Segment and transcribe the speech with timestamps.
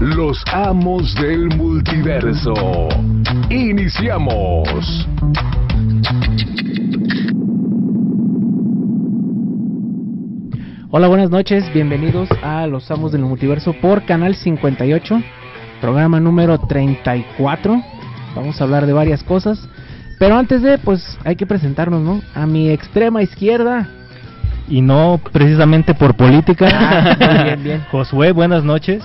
[0.00, 2.54] Los amos del multiverso.
[3.50, 5.08] Iniciamos.
[10.90, 15.20] Hola, buenas noches, bienvenidos a Los Amos del Multiverso por Canal 58,
[15.80, 17.82] programa número 34.
[18.36, 19.68] Vamos a hablar de varias cosas,
[20.20, 22.22] pero antes de, pues hay que presentarnos, ¿no?
[22.36, 23.88] A mi extrema izquierda.
[24.68, 26.68] Y no precisamente por política.
[26.70, 27.84] Ah, bien, bien.
[27.90, 29.02] Josué, buenas noches.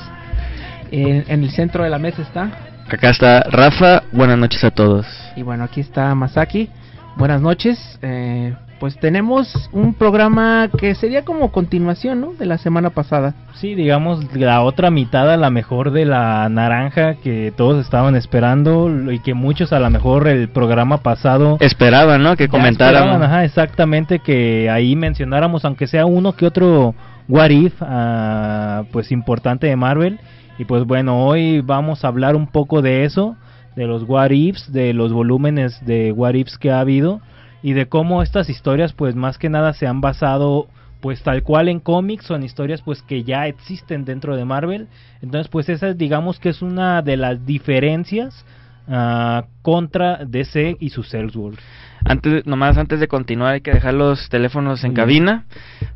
[0.94, 2.52] En, en el centro de la mesa está.
[2.88, 5.08] Acá está Rafa, buenas noches a todos.
[5.36, 6.70] Y bueno, aquí está Masaki.
[7.16, 7.98] Buenas noches.
[8.04, 12.34] Eh, pues tenemos un programa que sería como continuación, ¿no?
[12.34, 13.34] De la semana pasada.
[13.56, 19.12] Sí, digamos la otra mitad a la mejor de la naranja que todos estaban esperando
[19.12, 22.36] y que muchos a lo mejor el programa pasado Esperaban, ¿no?
[22.36, 26.94] Que ajá, exactamente que ahí mencionáramos aunque sea uno que otro
[27.28, 30.20] what if ah, pues importante de Marvel
[30.58, 33.36] y pues bueno, hoy vamos a hablar un poco de eso,
[33.76, 37.22] de los what ifs, de los volúmenes de what ifs que ha habido
[37.64, 40.68] y de cómo estas historias pues más que nada se han basado
[41.02, 44.88] pues tal cual en cómics o en historias pues que ya existen dentro de Marvel.
[45.22, 48.46] Entonces pues esa digamos que es una de las diferencias
[48.88, 51.62] ah, contra DC y sus Elseworlds.
[52.06, 55.46] Antes, nomás antes de continuar hay que dejar los teléfonos en cabina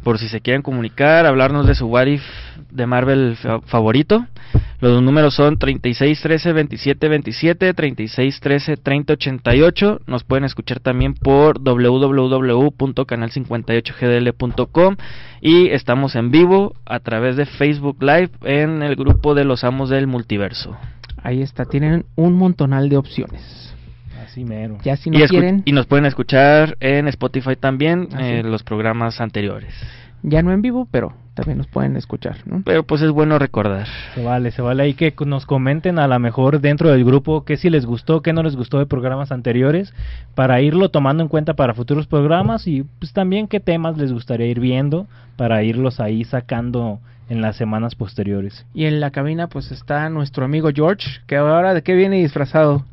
[0.03, 2.23] por si se quieren comunicar, hablarnos de su what if
[2.77, 4.25] de Marvel fa- favorito.
[4.79, 10.01] Los números son 36 13 27 27, 36 13 30 88.
[10.07, 11.59] Nos pueden escuchar también por
[13.67, 14.95] www.canal58gdl.com
[15.41, 19.89] y estamos en vivo a través de Facebook Live en el grupo de los amos
[19.89, 20.77] del multiverso.
[21.23, 23.73] Ahí está, tienen un montonal de opciones.
[24.23, 24.77] Así mero.
[24.83, 28.61] Ya si no y, quieren, y nos pueden escuchar en Spotify también Ah, eh, los
[28.63, 29.73] programas anteriores.
[30.21, 32.61] ya no en vivo, pero también nos pueden escuchar, ¿no?
[32.65, 33.87] Pero pues es bueno recordar.
[34.15, 37.55] Se vale, se vale ahí que nos comenten a lo mejor dentro del grupo qué
[37.57, 39.93] si les gustó, qué no les gustó de programas anteriores,
[40.35, 44.47] para irlo tomando en cuenta para futuros programas y pues también qué temas les gustaría
[44.47, 46.99] ir viendo para irlos ahí sacando
[47.29, 48.65] en las semanas posteriores.
[48.73, 52.83] Y en la cabina pues está nuestro amigo George, que ahora de qué viene disfrazado?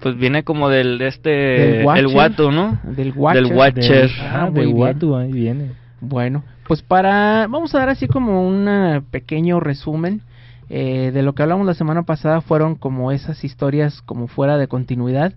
[0.00, 2.04] Pues viene como del de este Del Watcher.
[2.04, 2.78] el Watu, ¿no?
[2.82, 3.42] Del Watcher.
[3.44, 3.82] Del Watcher.
[3.82, 4.78] Del- Ah, ah, muy de bien.
[4.78, 5.70] Watu, ahí viene.
[6.04, 10.22] Bueno, pues para vamos a dar así como un pequeño resumen
[10.68, 14.66] eh, de lo que hablamos la semana pasada fueron como esas historias como fuera de
[14.66, 15.34] continuidad,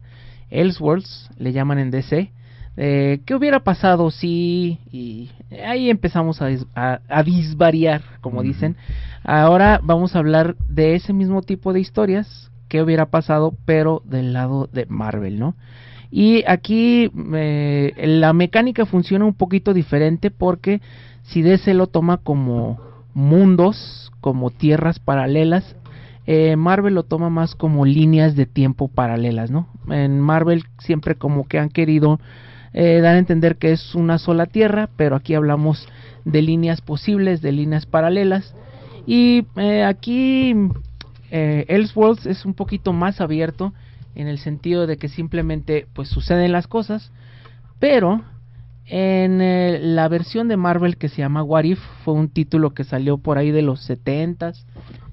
[0.50, 2.32] Elseworlds le llaman en DC.
[2.78, 5.30] Eh, ¿Qué hubiera pasado si y
[5.64, 8.76] ahí empezamos a, a, a disvariar, como dicen?
[9.24, 14.34] Ahora vamos a hablar de ese mismo tipo de historias, qué hubiera pasado, pero del
[14.34, 15.54] lado de Marvel, ¿no?
[16.18, 20.80] Y aquí eh, la mecánica funciona un poquito diferente porque
[21.24, 22.80] si DC lo toma como
[23.14, 25.76] mundos, como tierras paralelas,
[26.26, 29.68] eh, Marvel lo toma más como líneas de tiempo paralelas, ¿no?
[29.90, 32.22] En Marvel siempre como que han querido
[32.72, 35.86] eh, dar a entender que es una sola tierra, pero aquí hablamos
[36.24, 38.56] de líneas posibles, de líneas paralelas.
[39.06, 40.56] Y eh, aquí
[41.30, 43.74] eh, Elseworlds es un poquito más abierto
[44.16, 47.12] en el sentido de que simplemente pues suceden las cosas,
[47.80, 48.24] pero
[48.88, 52.84] en eh, la versión de Marvel que se llama What If fue un título que
[52.84, 54.64] salió por ahí de los 70s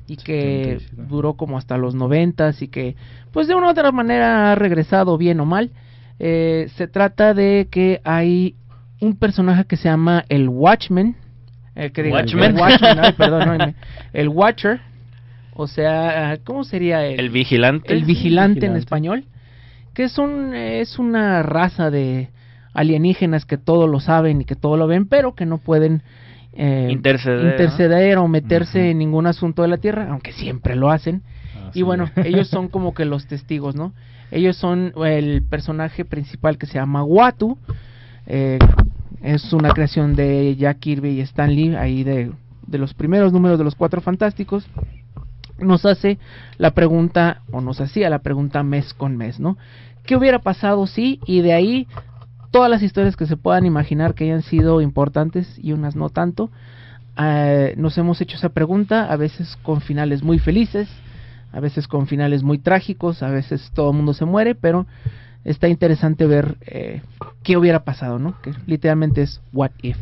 [0.06, 1.04] y que 70s, ¿no?
[1.04, 2.96] duró como hasta los 90s y que
[3.32, 5.70] pues de una u otra manera ha regresado bien o mal.
[6.18, 8.54] Eh, se trata de que hay
[9.00, 11.16] un personaje que se llama el Watchman,
[11.74, 12.44] eh, que diga, Watchman.
[12.44, 13.74] el Watchman, ay, perdón, no,
[14.12, 14.80] el Watcher,
[15.54, 17.92] o sea, ¿cómo sería el, El vigilante.
[17.92, 19.24] el vigilante en español,
[19.94, 22.30] que es un es una raza de
[22.74, 26.02] alienígenas que todo lo saben y que todo lo ven, pero que no pueden
[26.54, 31.22] eh, Interceder, o meterse en ningún asunto de la Tierra, aunque siempre lo hacen.
[31.74, 33.94] Y bueno, ellos son como que los testigos, ¿no?
[34.30, 37.56] Ellos son el personaje principal que se llama Watu.
[38.26, 38.58] eh,
[39.22, 42.32] es una creación de Jack Kirby y Stan Lee, ahí de,
[42.66, 44.66] de los primeros números de los Cuatro Fantásticos.
[45.58, 46.18] Nos hace
[46.58, 49.56] la pregunta, o nos hacía la pregunta mes con mes, ¿no?
[50.04, 51.20] ¿Qué hubiera pasado si?
[51.26, 51.86] Y de ahí
[52.50, 56.50] todas las historias que se puedan imaginar que hayan sido importantes y unas no tanto,
[57.18, 60.88] eh, nos hemos hecho esa pregunta, a veces con finales muy felices,
[61.52, 64.86] a veces con finales muy trágicos, a veces todo el mundo se muere, pero
[65.44, 67.02] está interesante ver eh,
[67.42, 68.40] qué hubiera pasado, ¿no?
[68.42, 69.96] Que literalmente es what if.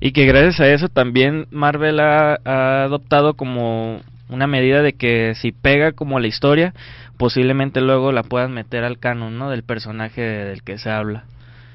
[0.00, 5.34] Y que gracias a eso también Marvel ha, ha adoptado como una medida de que
[5.34, 6.74] si pega como la historia,
[7.16, 9.50] posiblemente luego la puedan meter al canon, ¿no?
[9.50, 11.24] Del personaje del que se habla.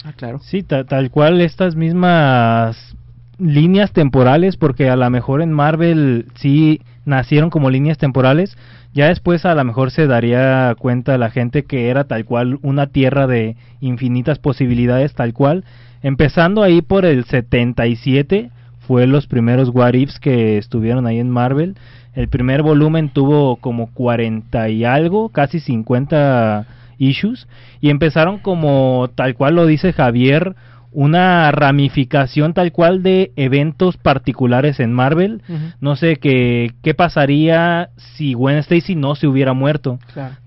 [0.04, 0.40] Ah, claro.
[0.40, 2.96] Sí, tal cual estas mismas
[3.40, 8.58] líneas temporales, porque a lo mejor en Marvel sí nacieron como líneas temporales,
[8.94, 12.88] ya después a lo mejor se daría cuenta la gente que era tal cual una
[12.88, 15.66] tierra de infinitas posibilidades, tal cual.
[16.02, 18.50] Empezando ahí por el 77,
[18.88, 21.75] fue los primeros What Ifs que estuvieron ahí en Marvel.
[22.13, 26.66] El primer volumen tuvo como 40 y algo, casi 50
[26.98, 27.48] issues.
[27.81, 30.56] Y empezaron como tal cual lo dice Javier,
[30.92, 35.42] una ramificación tal cual de eventos particulares en Marvel.
[35.81, 40.00] No sé qué, qué pasaría si Gwen Stacy no se hubiera muerto.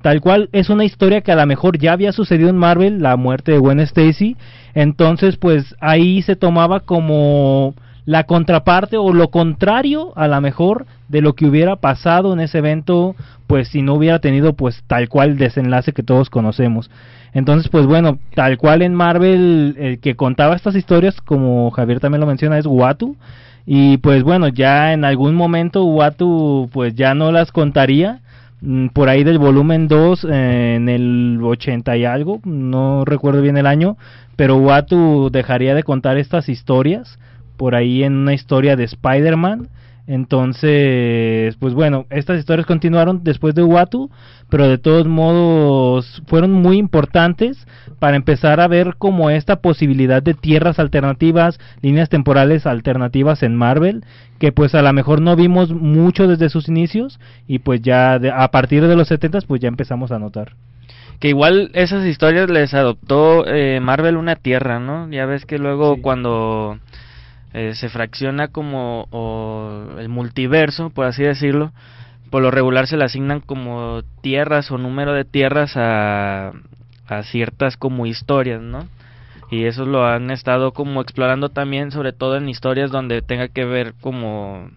[0.03, 3.17] Tal cual es una historia que a lo mejor ya había sucedido en Marvel, la
[3.17, 4.37] muerte de Gwen Stacy.
[4.75, 7.75] Entonces, pues ahí se tomaba como
[8.05, 12.59] la contraparte o lo contrario a lo mejor de lo que hubiera pasado en ese
[12.59, 13.15] evento
[13.47, 16.91] pues si no hubiera tenido pues tal cual desenlace que todos conocemos.
[17.33, 22.21] Entonces pues bueno tal cual en Marvel el que contaba estas historias como Javier también
[22.21, 23.17] lo menciona es Watu
[23.67, 28.21] y pues bueno ya en algún momento Watu pues ya no las contaría.
[28.63, 33.67] Mm, por ahí del volumen 2 en el 80 y algo no recuerdo bien el
[33.67, 33.97] año
[34.37, 37.19] pero Watu dejaría de contar estas historias
[37.61, 39.69] por ahí en una historia de Spider-Man.
[40.07, 44.11] Entonces, pues bueno, estas historias continuaron después de Watu,
[44.49, 47.67] pero de todos modos fueron muy importantes
[47.99, 54.05] para empezar a ver como esta posibilidad de tierras alternativas, líneas temporales alternativas en Marvel,
[54.39, 58.51] que pues a lo mejor no vimos mucho desde sus inicios y pues ya a
[58.51, 60.55] partir de los 70 pues ya empezamos a notar
[61.19, 65.07] que igual esas historias les adoptó eh, Marvel una tierra, ¿no?
[65.11, 66.79] Ya ves que luego cuando
[67.53, 69.09] eh, se fracciona como
[69.99, 71.73] el multiverso, por así decirlo.
[72.31, 76.53] Por lo regular se le asignan como tierras o número de tierras a,
[77.09, 78.87] a ciertas como historias, ¿no?
[79.51, 83.65] Y eso lo han estado como explorando también, sobre todo en historias donde tenga que
[83.65, 84.71] ver como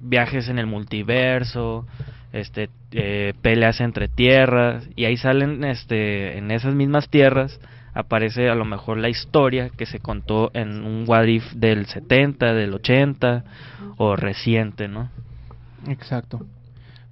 [0.00, 1.86] viajes en el multiverso,
[2.32, 7.58] este eh, peleas entre tierras y ahí salen este en esas mismas tierras
[7.98, 12.72] aparece a lo mejor la historia que se contó en un Wadif del 70, del
[12.74, 13.44] 80
[13.96, 15.10] o reciente, ¿no?
[15.88, 16.46] Exacto.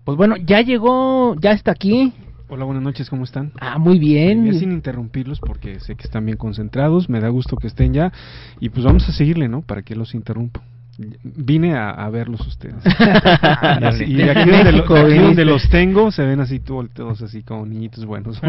[0.05, 2.13] Pues bueno, ya llegó, ya está aquí.
[2.49, 3.51] Hola, buenas noches, ¿cómo están?
[3.61, 4.55] Ah, muy bien.
[4.55, 8.13] sin interrumpirlos porque sé que están bien concentrados, me da gusto que estén ya
[8.61, 9.63] y pues vamos a seguirle, ¿no?
[9.63, 10.61] Para que los interrumpo.
[10.99, 12.77] Vine a, verlos ustedes.
[14.07, 18.41] y, aquí, donde, los tengo se ven así todos así como niñitos buenos.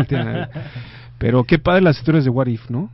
[1.18, 2.90] Pero qué padre las historias de What If, ¿no?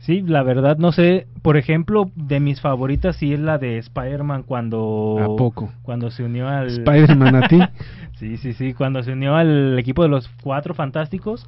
[0.00, 4.42] Sí, la verdad no sé, por ejemplo, de mis favoritas sí es la de Spider-Man
[4.42, 5.72] cuando ¿A poco?
[5.82, 7.58] cuando se unió al Spider-Man a ti.
[8.16, 11.46] sí, sí, sí, cuando se unió al equipo de los Cuatro Fantásticos.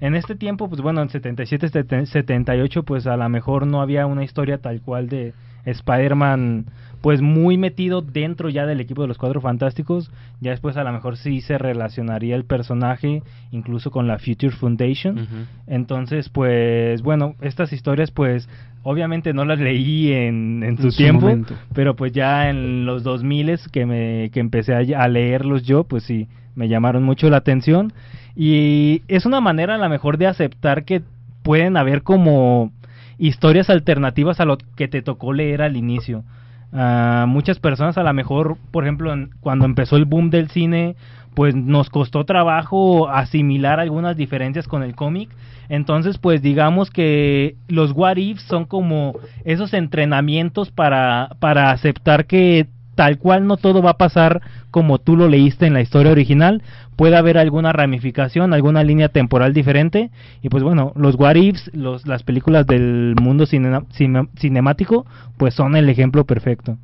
[0.00, 4.22] En este tiempo, pues bueno, en 77, 78, pues a lo mejor no había una
[4.22, 5.34] historia tal cual de
[5.64, 6.66] Spider-Man
[7.00, 10.10] pues muy metido dentro ya del equipo de los Cuatro Fantásticos.
[10.40, 13.22] Ya después a lo mejor sí se relacionaría el personaje
[13.52, 15.26] incluso con la Future Foundation.
[15.66, 18.48] Entonces, pues bueno, estas historias pues
[18.82, 21.30] obviamente no las leí en, en, su, tiempo,
[21.74, 26.02] pero pues ya en los 2000 que, me, que empecé a, a leerlos yo, pues
[26.02, 27.92] sí, me llamaron mucho la atención.
[28.34, 31.02] Y es una manera a lo mejor de aceptar que
[31.42, 32.72] pueden haber como
[33.18, 36.24] historias alternativas a lo que te tocó leer al inicio.
[36.72, 40.96] Uh, muchas personas a lo mejor, por ejemplo, cuando empezó el boom del cine,
[41.34, 45.30] pues nos costó trabajo asimilar algunas diferencias con el cómic.
[45.68, 52.66] Entonces, pues digamos que los what ifs son como esos entrenamientos para, para aceptar que
[52.98, 56.64] tal cual no todo va a pasar como tú lo leíste en la historia original,
[56.96, 60.10] puede haber alguna ramificación, alguna línea temporal diferente
[60.42, 65.88] y pues bueno, los what ifs, los, las películas del mundo cinemático pues son el
[65.88, 66.76] ejemplo perfecto.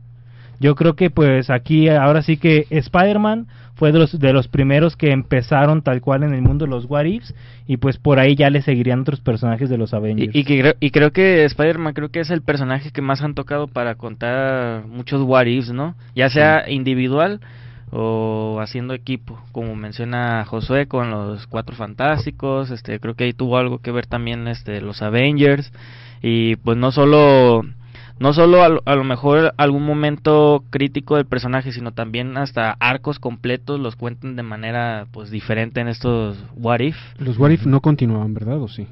[0.61, 4.97] Yo creo que pues aquí ahora sí que Spider-Man fue de los, de los primeros
[4.97, 7.35] que empezaron tal cual en el mundo los What Ifs
[7.67, 10.35] y pues por ahí ya le seguirían otros personajes de los Avengers.
[10.35, 13.67] Y, que, y creo que Spider-Man creo que es el personaje que más han tocado
[13.67, 15.97] para contar muchos What Ifs, ¿no?
[16.15, 17.41] Ya sea individual
[17.91, 23.57] o haciendo equipo, como menciona Josué con los Cuatro Fantásticos, este creo que ahí tuvo
[23.57, 25.73] algo que ver también este los Avengers
[26.23, 27.63] y pues no solo
[28.19, 33.81] no solo a, lo mejor algún momento crítico del personaje, sino también hasta arcos completos
[33.81, 36.97] los cuentan de manera pues diferente en estos What If.
[37.19, 38.61] Los What If no continuaban, ¿verdad?
[38.61, 38.87] ¿O sí?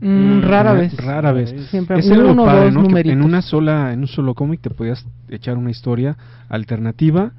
[0.00, 0.96] Mm, rara vez.
[0.96, 1.54] Rara vez.
[1.70, 2.86] Siempre es uno, padre, ¿no?
[2.98, 6.16] en una sola, en un solo cómic te podías echar una historia
[6.48, 7.32] alternativa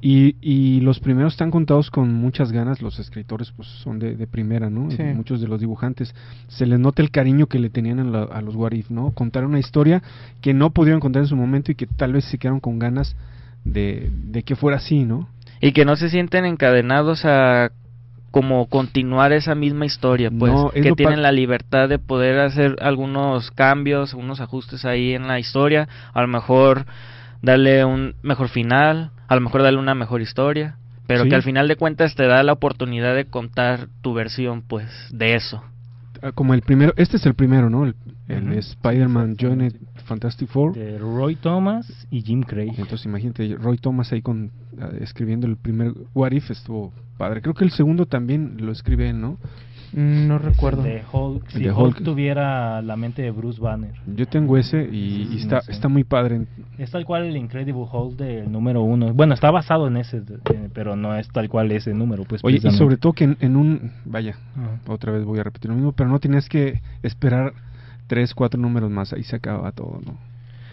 [0.00, 4.70] y, y los primeros están contados con muchas ganas, los escritores pues son de, primera,
[4.70, 4.88] ¿no?
[5.14, 6.14] Muchos de los dibujantes.
[6.46, 9.10] Se les nota el cariño que le tenían a, los What ¿no?
[9.10, 10.02] Contar una historia
[10.40, 13.16] que no pudieron contar en su momento y que tal vez se quedaron con ganas
[13.64, 15.28] de, de que fuera así, ¿no?
[15.60, 17.72] Y que no se sienten encadenados a
[18.30, 24.14] como continuar esa misma historia, pues que tienen la libertad de poder hacer algunos cambios,
[24.14, 26.84] unos ajustes ahí en la historia, a lo mejor
[27.42, 31.68] darle un mejor final, a lo mejor darle una mejor historia, pero que al final
[31.68, 35.62] de cuentas te da la oportunidad de contar tu versión, pues, de eso.
[36.22, 37.84] Ah, como el primero, este es el primero, ¿no?
[37.84, 37.94] El,
[38.28, 39.70] Spider-Man Journey
[40.04, 40.74] Fantastic Four.
[40.74, 42.74] De Roy Thomas y Jim Craig.
[42.76, 47.40] Entonces imagínate, Roy Thomas ahí con ah, escribiendo el primer What If estuvo padre.
[47.40, 49.38] Creo que el segundo también lo escribe él, ¿no?
[49.92, 50.82] Mm, no recuerdo.
[50.82, 53.92] De Hulk, si Hulk, tuviera la mente de Bruce Banner.
[54.06, 56.46] Yo tengo ese y, está, está muy padre.
[56.78, 59.12] Es tal cual el Incredible Hulk del número uno.
[59.14, 60.22] Bueno, está basado en ese,
[60.74, 62.24] pero no es tal cual ese número.
[62.24, 63.92] Pues, Oye, y sobre todo que en, un...
[64.04, 64.36] Vaya,
[64.86, 67.52] otra vez voy a repetir lo mismo, pero no tienes que esperar
[68.06, 69.12] tres, cuatro números más.
[69.12, 70.16] Ahí se acaba todo, ¿no?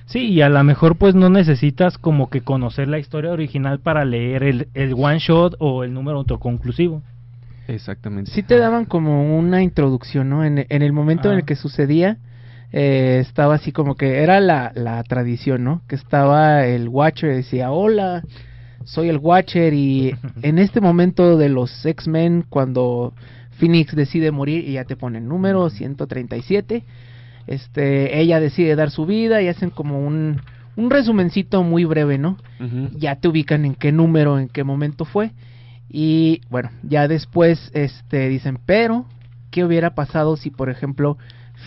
[0.07, 4.05] Sí, y a lo mejor pues no necesitas como que conocer la historia original para
[4.05, 7.01] leer el, el one shot o el número autoconclusivo.
[7.67, 8.31] Exactamente.
[8.31, 10.43] Sí te daban como una introducción, ¿no?
[10.43, 11.45] En, en el momento en el ah.
[11.45, 12.17] que sucedía,
[12.71, 15.81] eh, estaba así como que era la, la tradición, ¿no?
[15.87, 18.23] Que estaba el Watcher y decía, hola,
[18.83, 23.13] soy el Watcher y en este momento de los X-Men, cuando
[23.51, 26.83] Phoenix decide morir y ya te ponen número 137,
[27.47, 30.41] este, ella decide dar su vida y hacen como un,
[30.75, 32.37] un resumencito muy breve, ¿no?
[32.97, 35.31] Ya te ubican en qué número, en qué momento fue
[35.89, 39.05] y bueno, ya después este dicen, pero
[39.51, 41.17] ¿qué hubiera pasado si por ejemplo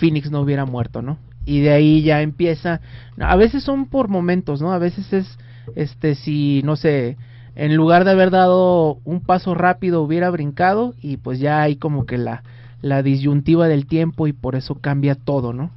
[0.00, 1.18] Phoenix no hubiera muerto, ¿no?
[1.44, 2.80] Y de ahí ya empieza,
[3.18, 4.72] a veces son por momentos, ¿no?
[4.72, 5.38] A veces es
[5.76, 7.16] este si no sé,
[7.54, 12.04] en lugar de haber dado un paso rápido hubiera brincado y pues ya hay como
[12.06, 12.42] que la
[12.80, 15.70] la disyuntiva del tiempo y por eso cambia todo, ¿no?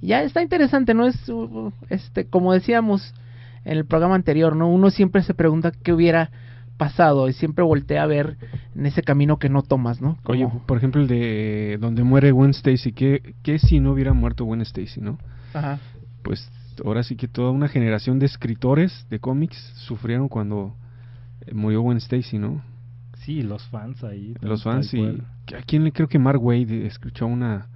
[0.00, 1.06] Ya está interesante, ¿no?
[1.06, 1.16] Es
[1.88, 3.14] este como decíamos
[3.64, 4.68] en el programa anterior, ¿no?
[4.68, 6.30] Uno siempre se pregunta qué hubiera
[6.76, 8.36] pasado y siempre voltea a ver
[8.74, 10.18] en ese camino que no tomas, ¿no?
[10.24, 14.44] Oye, por ejemplo, el de donde muere Gwen Stacy, ¿qué, ¿qué si no hubiera muerto
[14.44, 15.18] Gwen Stacy, no?
[15.54, 15.78] Ajá.
[16.22, 16.50] Pues
[16.84, 20.74] ahora sí que toda una generación de escritores de cómics sufrieron cuando
[21.46, 22.62] eh, murió Gwen Stacy, ¿no?
[23.24, 24.34] Sí, los fans ahí.
[24.40, 25.04] Los fans y
[25.54, 27.68] a quién le creo que Mark Wade escuchó una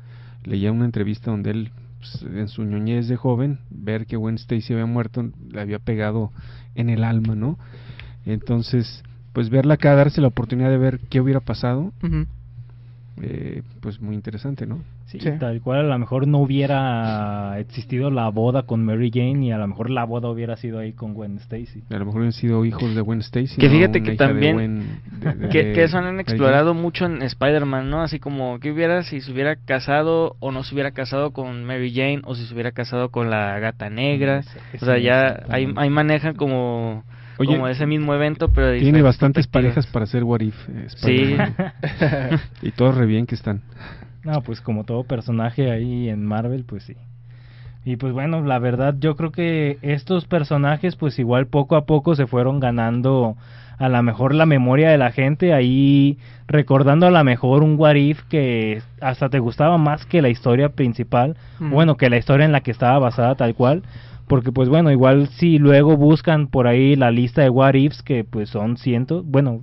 [0.43, 4.73] leía una entrevista donde él pues, en su ñoñez de joven ver que Gwen Stacy
[4.73, 6.33] había muerto le había pegado
[6.75, 7.59] en el alma, ¿no?
[8.27, 9.03] Entonces,
[9.33, 11.93] pues verla acá, darse la oportunidad de ver qué hubiera pasado,
[13.23, 14.81] eh, pues muy interesante, ¿no?
[15.07, 19.53] Sí, tal cual a lo mejor no hubiera existido la boda con Mary Jane y
[19.53, 21.85] a lo mejor la boda hubiera sido ahí con Gwen Stacy.
[21.91, 23.57] A lo mejor hubieran sido hijos de Gwen Stacy.
[23.57, 25.01] Que fíjate que también,
[25.53, 28.03] que, que, eso han explorado mucho en Spider-Man, ¿no?
[28.03, 31.95] Así como, ¿qué hubiera si se hubiera casado o no se hubiera casado con Mary
[31.95, 34.43] Jane o si se hubiera casado con la gata negra?
[34.81, 37.05] o sea, ya ahí, ahí manejan como
[37.37, 40.55] como ese mismo evento, pero tiene bastantes parejas para hacer What If.
[40.69, 41.37] Eh, sí.
[42.63, 43.63] y todos re bien que están.
[44.25, 46.97] No, pues como todo personaje ahí en Marvel, pues sí.
[47.85, 52.17] Y pues bueno, la verdad yo creo que estos personajes pues igual poco a poco
[52.17, 53.37] se fueron ganando
[53.79, 57.95] a lo mejor la memoria de la gente ahí recordando a lo mejor un What
[57.95, 62.53] If que hasta te gustaba más que la historia principal, bueno, que la historia en
[62.53, 63.83] la que estaba basada tal cual,
[64.27, 68.25] porque pues bueno, igual si luego buscan por ahí la lista de what ifs que
[68.25, 69.63] pues son cientos, bueno,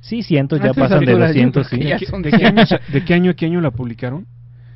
[0.00, 1.78] sí cientos, ya pasan de 200, sí.
[1.78, 4.26] ¿De, qué año, ¿De qué año qué año la publicaron?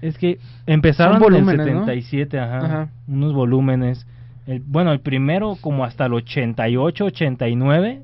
[0.02, 4.06] Es que empezaron en el 77, ajá, unos volúmenes.
[4.46, 8.02] El, bueno, el primero como hasta el 88, 89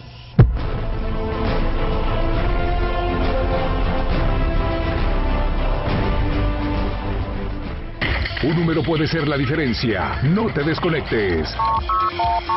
[8.44, 10.20] Un número puede ser la diferencia.
[10.24, 11.56] No te desconectes.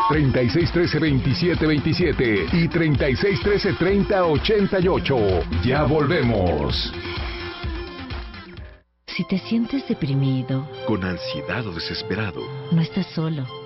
[0.09, 5.63] 3613-2727 y 3613-3088.
[5.65, 6.93] Ya volvemos.
[9.07, 12.41] Si te sientes deprimido, con ansiedad o desesperado,
[12.73, 13.66] no estás solo.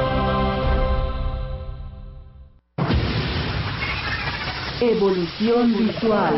[4.81, 6.33] Evolución visual.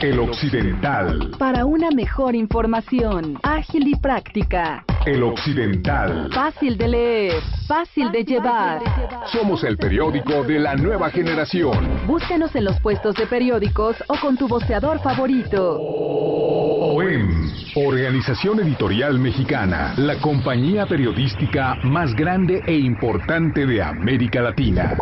[0.00, 1.32] El Occidental.
[1.38, 4.82] Para una mejor información, ágil y práctica.
[5.04, 6.30] El Occidental.
[6.32, 8.80] Fácil de leer, fácil de llevar.
[9.26, 12.06] Somos el periódico de la nueva generación.
[12.06, 15.78] Búscanos en los puestos de periódicos o con tu voceador favorito.
[15.78, 24.96] OEM, Organización Editorial Mexicana, la compañía periodística más grande e importante de América Latina.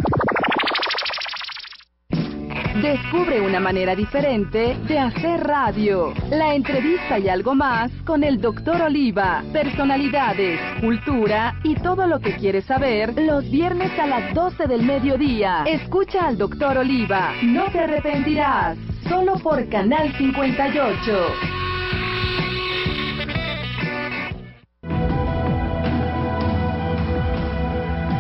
[2.83, 6.13] Descubre una manera diferente de hacer radio.
[6.31, 8.83] La entrevista y algo más con el Dr.
[8.83, 9.45] Oliva.
[9.53, 15.63] Personalidades, cultura y todo lo que quieres saber los viernes a las 12 del mediodía.
[15.67, 16.79] Escucha al Dr.
[16.79, 17.33] Oliva.
[17.43, 18.77] No te arrepentirás.
[19.09, 21.55] Solo por Canal 58.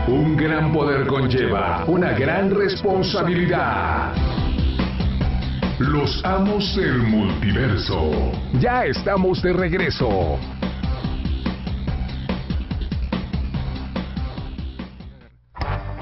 [0.06, 4.12] Un gran poder conlleva una gran responsabilidad.
[5.78, 8.10] Los amos del multiverso.
[8.60, 10.38] Ya estamos de regreso.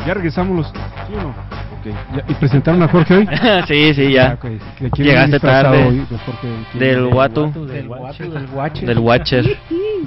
[0.07, 0.67] Ya regresamos los...
[0.69, 1.29] ¿Sí o no?
[1.29, 1.87] Ok.
[2.17, 3.29] Ya- ¿Y presentaron a Jorge hoy?
[3.69, 4.31] sí, sí, ya.
[4.31, 4.45] Ah, ok.
[4.81, 5.85] ¿De quién Llegaste tarde.
[5.87, 6.49] hoy, de Jorge?
[6.73, 6.81] ¿Quién?
[6.81, 8.87] Del guato, Del guacho, del guache.
[8.87, 9.45] del Watcher.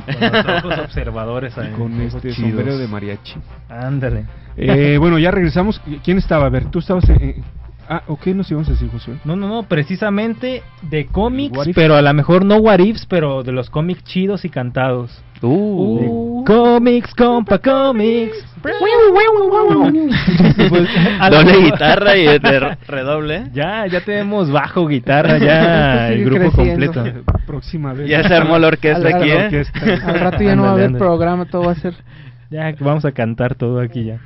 [0.06, 1.72] Con los ojos observadores ahí.
[1.78, 2.36] Con este Chidos.
[2.50, 3.36] sombrero de mariachi.
[3.70, 4.26] Ándale.
[4.58, 5.82] Eh, bueno, ya regresamos.
[6.04, 6.46] ¿Quién estaba?
[6.46, 7.44] A ver, tú estabas en...
[7.88, 9.16] Ah, ok, nos íbamos a decir, Josué.
[9.26, 13.52] No, no, no, precisamente de cómics, pero a lo mejor no what ifs, pero de
[13.52, 15.22] los cómics chidos y cantados.
[15.42, 16.44] Uh.
[16.46, 18.38] Cómics, compa, cómics.
[18.62, 18.76] Pues,
[21.32, 23.44] Doble guitarra y de redoble.
[23.54, 26.92] Ya, ya tenemos bajo, guitarra, ya el grupo creciendo.
[26.94, 27.24] completo.
[27.46, 28.10] Próxima vez.
[28.10, 29.46] Ya se armó la orquesta Al- aquí, al- ¿eh?
[29.46, 29.80] orquesta.
[30.08, 31.94] Al rato ya no va a haber programa, todo va a ser.
[32.50, 34.20] Ya vamos a cantar todo aquí ya.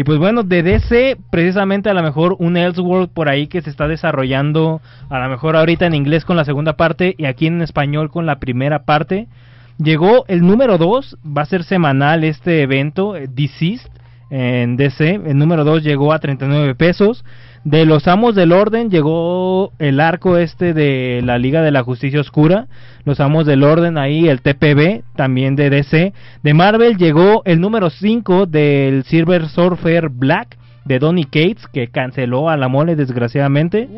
[0.00, 3.68] Y pues bueno, de DC, precisamente a lo mejor un Elseworld por ahí que se
[3.68, 7.60] está desarrollando, a lo mejor ahorita en inglés con la segunda parte y aquí en
[7.60, 9.28] español con la primera parte.
[9.76, 13.90] Llegó el número 2, va a ser semanal este evento, eh, Deceased,
[14.30, 15.20] en DC.
[15.26, 17.22] El número 2 llegó a 39 pesos.
[17.64, 22.20] De los Amos del Orden llegó el arco este de la Liga de la Justicia
[22.20, 22.68] Oscura.
[23.04, 26.14] Los Amos del Orden ahí, el TPB, también de DC.
[26.42, 32.48] De Marvel llegó el número 5 del Silver Surfer Black de Donny Cates, que canceló
[32.48, 33.88] a la mole desgraciadamente.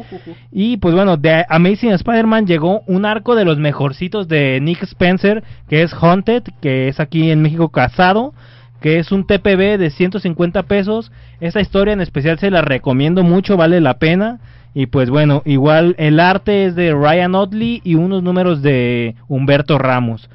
[0.51, 5.45] Y pues bueno, de Amazing Spider-Man llegó un arco de los mejorcitos de Nick Spencer,
[5.69, 8.35] que es Haunted, que es aquí en México casado,
[8.83, 11.13] que es un TPB de 150 pesos.
[11.41, 14.41] Esta historia en especial se la recomiendo mucho, vale la pena.
[14.75, 19.79] Y pues bueno, igual el arte es de Ryan Otley y unos números de Humberto
[19.79, 20.29] Ramos.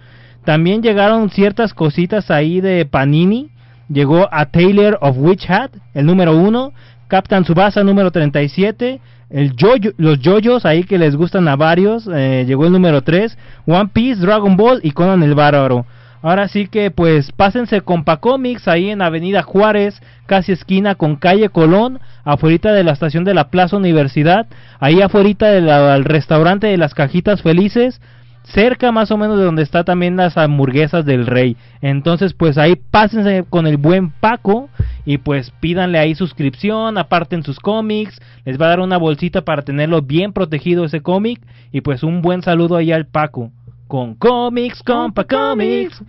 [0.46, 3.50] También llegaron ciertas cositas ahí de Panini.
[3.90, 6.72] Llegó a Taylor of Witch Hat, el número 1.
[7.08, 9.00] Captain Subasa, número 37.
[9.30, 9.54] El
[9.98, 12.08] los Jojos, ahí que les gustan a varios.
[12.14, 13.38] eh, llegó el número 3.
[13.66, 15.86] One Piece, Dragon Ball y Conan el Bárbaro.
[16.22, 21.50] Ahora sí que pues pásense con Comics ahí en Avenida Juárez, casi esquina con calle
[21.50, 24.48] Colón, afuera de la estación de la Plaza Universidad,
[24.80, 28.02] ahí afuera del restaurante de las Cajitas Felices,
[28.44, 31.56] cerca más o menos de donde está también las hamburguesas del Rey.
[31.82, 34.70] Entonces pues ahí pásense con el buen Paco
[35.06, 39.62] y pues pídanle ahí suscripción, aparten sus cómics, les va a dar una bolsita para
[39.62, 41.40] tenerlo bien protegido ese cómic
[41.72, 43.52] y pues un buen saludo ahí al Paco.
[43.88, 46.02] Con cómics, compa cómics.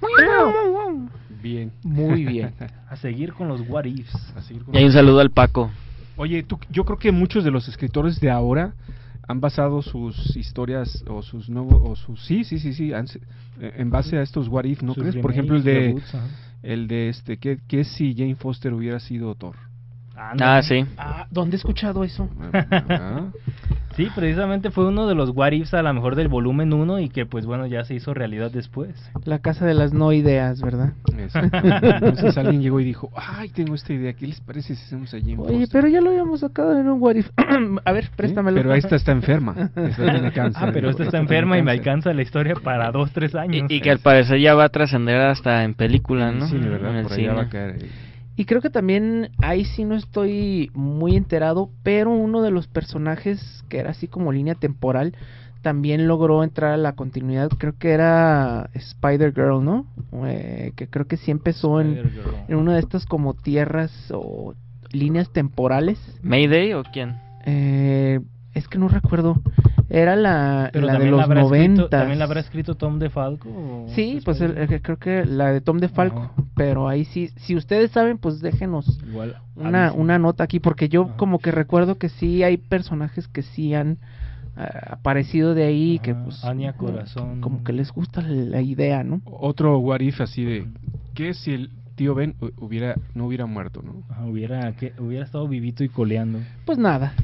[1.42, 1.72] Bien.
[1.82, 2.52] Muy bien.
[2.88, 4.14] A seguir con los what ifs.
[4.36, 5.70] A seguir con- Y hay un saludo al Paco.
[6.16, 8.72] Oye, tú, yo creo que muchos de los escritores de ahora
[9.28, 13.06] han basado sus historias o sus nuevos o sus sí sí sí sí han
[13.60, 15.94] eh, en base a estos what if no Sus crees por ejemplo el de
[16.62, 19.54] el de este que, que si Jane Foster hubiera sido Thor
[20.18, 20.84] Ah, sí.
[20.96, 22.28] Ah, ¿Dónde he escuchado eso?
[23.96, 27.08] Sí, precisamente fue uno de los what ifs a lo mejor del volumen 1 y
[27.08, 28.94] que pues bueno ya se hizo realidad después.
[29.24, 30.92] La casa de las no ideas, ¿verdad?
[31.18, 31.40] eso.
[31.40, 35.18] entonces alguien llegó y dijo ay tengo esta idea qué les parece si hacemos a
[35.18, 37.28] Jane Oye, pero ya lo habíamos sacado en un what if.
[37.84, 38.10] a ver, ¿Sí?
[38.14, 38.56] préstamelo.
[38.56, 40.62] pero esta está enferma esta tiene cáncer.
[40.68, 43.66] Ah, pero esta está enferma y me alcanza la historia para dos, tres años.
[43.68, 46.46] y que al parecer ya va a trascender hasta en película, ¿no?
[46.46, 47.50] sí de verdad En el por allá va a cine.
[47.50, 47.90] caer ahí.
[48.38, 53.64] Y creo que también ahí sí no estoy muy enterado, pero uno de los personajes
[53.68, 55.14] que era así como línea temporal
[55.60, 57.48] también logró entrar a la continuidad.
[57.58, 59.86] Creo que era Spider Girl, ¿no?
[60.24, 62.34] Eh, que creo que sí empezó en, Spider-Girl.
[62.46, 64.54] en una de estas como tierras o
[64.92, 65.98] líneas temporales.
[66.22, 67.16] ¿Mayday o quién?
[67.44, 68.20] Eh,
[68.54, 69.42] es que no recuerdo.
[69.90, 71.88] Era la, Pero la de también la los habrá escrito- 90.
[71.88, 73.86] ¿También la habrá escrito Tom DeFalco?
[73.96, 74.74] Sí, pues el- Spider-Man?
[74.74, 76.18] el- creo que la de Tom DeFalco.
[76.20, 76.32] Ajá.
[76.58, 79.36] Pero ahí sí, si ustedes saben, pues déjenos Igual.
[79.56, 81.16] una, una nota aquí, porque yo Ajá.
[81.16, 83.96] como que recuerdo que sí hay personajes que sí han
[84.56, 87.40] ah, aparecido de ahí y que Ajá, pues Anya mm, Corazón.
[87.40, 89.22] como que les gusta la idea, ¿no?
[89.24, 90.66] otro what if así de
[91.14, 95.24] qué si el tío Ben hu- hubiera no hubiera muerto no Ajá, hubiera, que, hubiera
[95.24, 96.38] estado vivito y coleando.
[96.64, 97.14] Pues nada,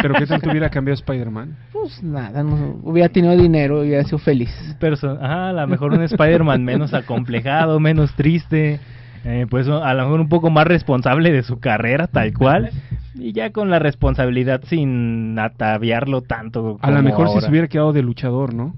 [0.00, 4.18] pero qué tanto hubiera cambiado Spider-Man pues nada, no, hubiera tenido dinero y hubiera sido
[4.18, 4.50] feliz.
[4.80, 8.80] Perso Ajá, a lo mejor un Spider-Man menos acomplejado, menos triste.
[9.24, 12.70] eh, pues a lo mejor un poco más responsable de su carrera, tal cual.
[13.14, 16.78] Y ya con la responsabilidad sin ataviarlo tanto.
[16.82, 18.74] a lo mejor si se hubiera quedado de luchador no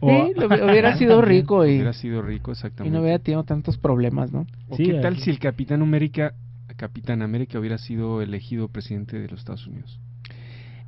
[0.00, 3.78] Sí, lo- hubiera sido rico y, hubiera sido rico y exactamente no hubiera tenido tantos
[3.78, 4.46] problemas, ¿no?
[4.68, 5.22] ¿O Sí, qué tal aquí.
[5.22, 6.32] si el Capitán América
[6.74, 9.98] Capitán América hubiera sido elegido presidente de los Estados Unidos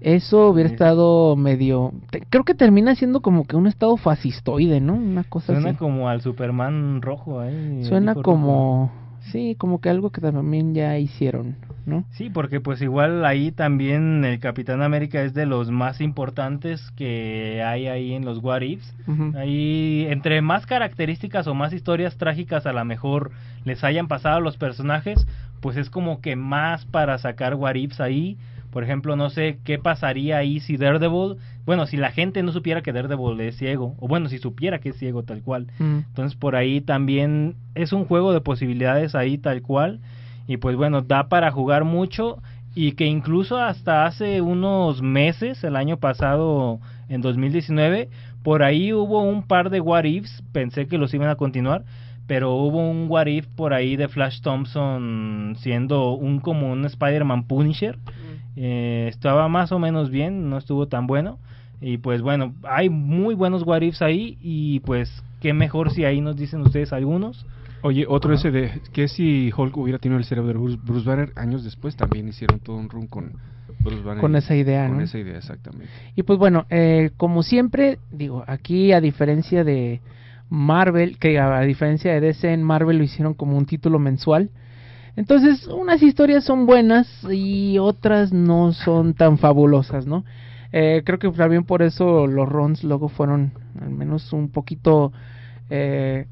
[0.01, 0.75] Eso hubiera Sí.
[0.75, 1.93] estado medio...
[2.11, 4.95] te- creo que termina siendo como que un estado fascistoide, ¿no?
[4.95, 5.79] Una cosa Suena así.
[5.79, 7.43] como al Superman rojo.
[7.45, 7.81] ¿eh?
[7.85, 8.91] Suena como...
[9.33, 12.05] Sí, como que algo que también ya hicieron, ¿no?
[12.13, 17.63] Sí, porque pues igual ahí también el Capitán América es de los más importantes que
[17.65, 18.95] hay ahí en los What Ifs.
[19.37, 23.33] Ahí, entre más características o más historias trágicas a lo mejor
[23.65, 25.27] les hayan pasado a los personajes,
[25.61, 28.37] pues es como que más para sacar what ifs ahí.
[28.71, 32.83] Por ejemplo, no sé qué pasaría ahí si Daredevil, bueno, si la gente no supiera
[32.83, 35.69] que Daredevil es ciego, o bueno, si supiera que es ciego tal cual.
[35.79, 35.99] Mm.
[36.09, 40.01] Entonces por ahí también es un juego de posibilidades ahí tal cual.
[40.47, 42.39] Y pues bueno, da para jugar mucho
[42.75, 48.09] y que incluso hasta hace unos meses, el año pasado, en 2019,
[48.43, 51.85] por ahí hubo un par de what ifs, pensé que los iban a continuar,
[52.27, 57.45] pero hubo un what if por ahí de Flash Thompson siendo un como un Spider-Man
[57.45, 57.99] Punisher.
[58.57, 61.39] Eh, estaba más o menos bien, no estuvo tan bueno.
[61.81, 66.21] Y pues bueno, hay muy buenos what ifs ahí y pues qué mejor si ahí
[66.21, 67.47] nos dicen ustedes algunos.
[67.87, 68.41] Oye, otro Ajá.
[68.41, 71.95] ese de que si Hulk hubiera tenido el cerebro de Bruce, Bruce Banner años después
[71.97, 73.33] también hicieron todo un run con
[73.81, 74.23] Bruce Banner.
[74.23, 75.05] Con esa idea, Con ¿no?
[75.05, 75.93] esa idea, exactamente.
[76.17, 80.01] Y pues bueno, eh, como siempre, digo, aquí a diferencia de
[80.49, 84.49] Marvel, que a diferencia de DC en Marvel lo hicieron como un título mensual.
[85.17, 90.25] Entonces, unas historias son buenas y otras no son tan fabulosas, ¿no?
[90.73, 95.13] Eh, creo que también por eso los runs luego fueron al menos un poquito,
[95.71, 96.27] eh,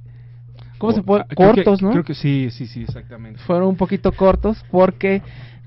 [0.82, 1.22] ¿cómo se puede?
[1.22, 1.90] ah, que- Cortos, ¿no?
[1.92, 3.40] Creo que sí, sí, sí, exactamente.
[3.40, 5.22] fueron un poquito cortos porque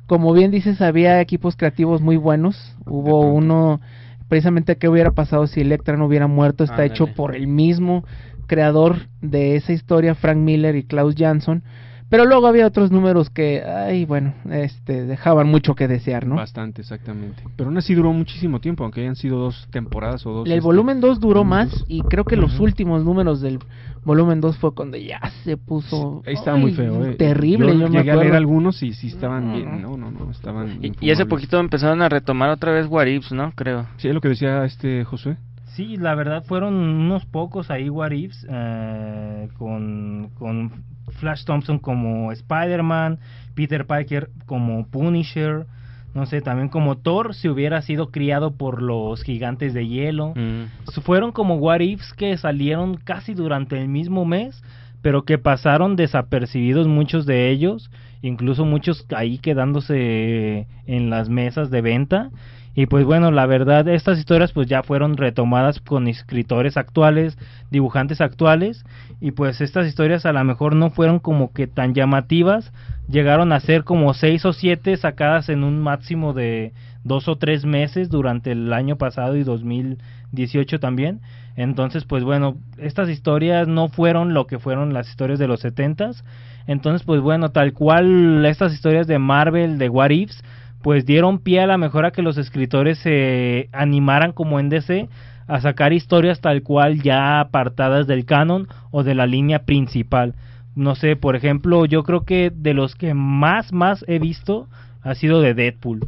[0.06, 3.82] como bien dices había equipos creativos muy buenos hubo uno
[4.28, 8.04] precisamente qué hubiera pasado si Electra no hubiera muerto está hecho por el mismo
[8.47, 11.63] creador de esa historia Frank Miller y Klaus Jansson
[12.09, 16.81] pero luego había otros números que ay bueno este dejaban mucho que desear no Bastante,
[16.81, 17.43] exactamente.
[17.55, 20.45] Pero aún así duró muchísimo tiempo, aunque hayan sido dos temporadas o dos.
[20.45, 21.85] el este, volumen 2 duró más dos.
[21.87, 23.59] y creo que los últimos números del
[24.03, 27.15] volumen 2 fue cuando ya se puso Ahí estaba muy feo, eh.
[27.15, 29.81] terrible yo, me llegué a leer algunos y sí estaban No, bien.
[29.81, 29.97] no.
[29.97, 30.79] No, no, no, estaban.
[30.83, 33.51] Y, y hace poquito empezaron a retomar otra vez Ifs, ¿no?
[33.55, 33.85] Creo.
[33.97, 35.37] Sí, es lo que decía este Josué.
[35.75, 40.71] Sí, la verdad fueron unos pocos ahí what ifs eh, con, con
[41.19, 43.19] Flash Thompson como Spider-Man,
[43.55, 45.65] Peter Parker como Punisher,
[46.13, 50.33] no sé, también como Thor si hubiera sido criado por los gigantes de hielo.
[50.38, 50.91] Mm.
[51.01, 54.63] Fueron como what ifs que salieron casi durante el mismo mes,
[55.01, 61.81] pero que pasaron desapercibidos muchos de ellos, incluso muchos ahí quedándose en las mesas de
[61.81, 62.31] venta.
[62.75, 67.38] Y pues bueno, la verdad, estas historias pues ya fueron retomadas con escritores actuales,
[67.71, 68.83] dibujantes actuales,
[69.21, 72.73] y pues estas historias a lo mejor no fueron como que tan llamativas,
[73.09, 76.73] llegaron a ser como seis o siete sacadas en un máximo de
[77.05, 81.21] dos o tres meses durante el año pasado y 2018 también.
[81.55, 86.25] Entonces, pues bueno, estas historias no fueron lo que fueron las historias de los setentas.
[86.67, 90.43] Entonces, pues bueno, tal cual estas historias de Marvel, de What Ifs,
[90.86, 95.10] pues dieron pie a la mejor a que los escritores se animaran como en DC
[95.48, 100.36] a sacar historias tal cual ya apartadas del canon o de la línea principal.
[100.76, 104.67] No sé, por ejemplo, yo creo que de los que más más he visto
[105.02, 106.02] ha sido de Deadpool.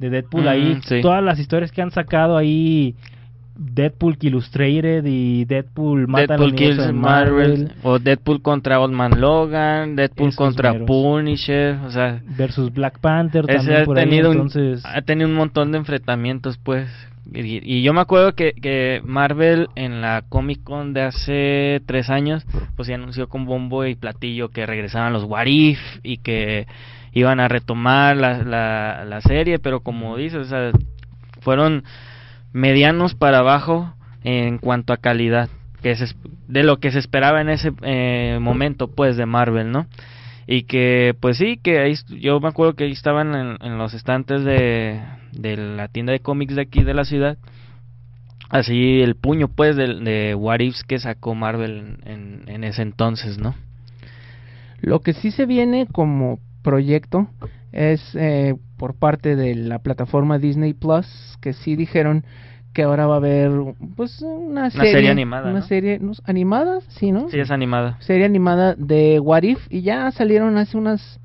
[0.00, 1.00] De Deadpool ahí, Mm, sí.
[1.00, 2.96] todas las historias que han sacado ahí,
[3.56, 9.94] Deadpool Illustrated y Deadpool mata Deadpool kills de Marvel, o Deadpool contra Old Man Logan,
[9.94, 10.86] Deadpool Esos contra meros.
[10.86, 15.28] Punisher, o sea, versus Black Panther también ha por ahí, tenido, un, entonces ha tenido
[15.28, 16.88] un montón de enfrentamientos, pues.
[17.32, 22.10] Y, y yo me acuerdo que, que Marvel en la Comic Con de hace tres
[22.10, 22.44] años,
[22.76, 26.66] pues se anunció con bombo y platillo que regresaban los What If y que
[27.12, 30.72] iban a retomar la, la, la serie, pero como dices, o sea,
[31.40, 31.84] fueron
[32.54, 35.50] medianos para abajo en cuanto a calidad
[35.82, 36.16] que es-
[36.48, 39.86] de lo que se esperaba en ese eh, momento pues de Marvel no
[40.46, 43.92] y que pues sí que ahí yo me acuerdo que ahí estaban en, en los
[43.92, 45.00] estantes de,
[45.32, 47.36] de la tienda de cómics de aquí de la ciudad
[48.50, 53.38] así el puño pues de, de What Ifs que sacó Marvel en, en ese entonces
[53.38, 53.54] no
[54.80, 57.26] Lo que sí se viene como proyecto
[57.72, 61.06] es eh, por parte de la plataforma Disney Plus,
[61.40, 62.24] que sí dijeron
[62.72, 63.52] que ahora va a haber
[63.96, 65.66] pues una serie, serie animada, una ¿no?
[65.66, 66.12] serie ¿no?
[66.24, 67.28] animada, sí, ¿no?
[67.28, 71.20] sí es animada Serie animada de What If y ya salieron hace unas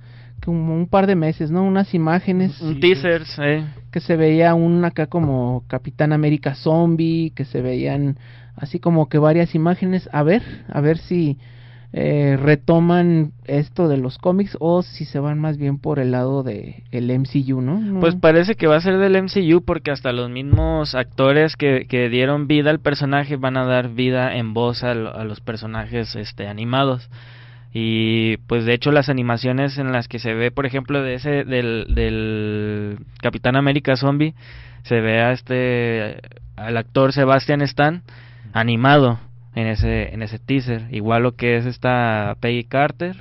[0.45, 1.63] como un par de meses, ¿no?
[1.63, 3.65] Unas imágenes un teaser eh.
[3.91, 8.17] que se veía un acá como Capitán América zombie, que se veían
[8.55, 10.09] así como que varias imágenes.
[10.13, 11.38] A ver, a ver si
[11.91, 16.43] eh, retoman esto de los cómics o si se van más bien por el lado
[16.43, 17.80] de el MCU, ¿no?
[17.80, 17.99] No.
[17.99, 22.10] Pues parece que va a ser del MCU porque hasta los mismos actores que, que
[22.10, 26.15] dieron vida al personaje van a dar vida en voz a, lo- a los personajes
[26.15, 27.10] este animados.
[27.73, 31.43] Y pues de hecho las animaciones en las que se ve, por ejemplo, de ese
[31.43, 34.34] del, del Capitán América Zombie,
[34.84, 36.19] se ve a este
[36.56, 38.02] al actor Sebastian Stan
[38.54, 39.19] animado
[39.55, 43.15] en ese en ese teaser, igual lo que es esta Peggy Carter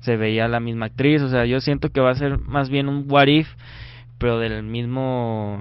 [0.00, 2.88] se veía la misma actriz, o sea, yo siento que va a ser más bien
[2.88, 3.48] un what if,
[4.18, 5.60] pero del mismo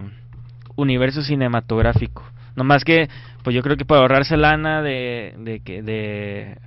[0.76, 2.24] universo cinematográfico.
[2.56, 3.10] No más que,
[3.44, 6.58] pues yo creo que para ahorrarse lana de, de que, de,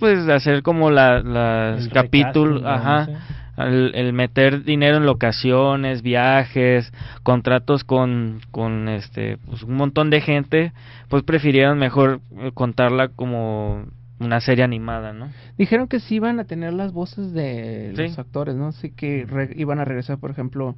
[0.00, 3.18] pues de hacer como la, las capítulos, ajá, no sé.
[3.56, 10.20] El, el meter dinero en locaciones, viajes, contratos con, con este, pues un montón de
[10.20, 10.72] gente,
[11.08, 13.84] pues prefirieron mejor eh, contarla como
[14.20, 15.28] una serie animada, ¿no?
[15.58, 18.02] Dijeron que sí iban a tener las voces de Sí.
[18.04, 18.68] los actores, ¿no?
[18.68, 20.76] Así que re- iban a regresar, por ejemplo,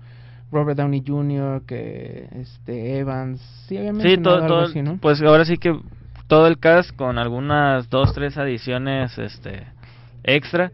[0.52, 4.98] Robert Downey Jr., que este Evans, sí Sí, todo, algo todo- así, ¿no?
[5.00, 5.78] pues ahora sí que
[6.28, 9.64] todo el cast con algunas dos, tres adiciones este
[10.24, 10.72] extra,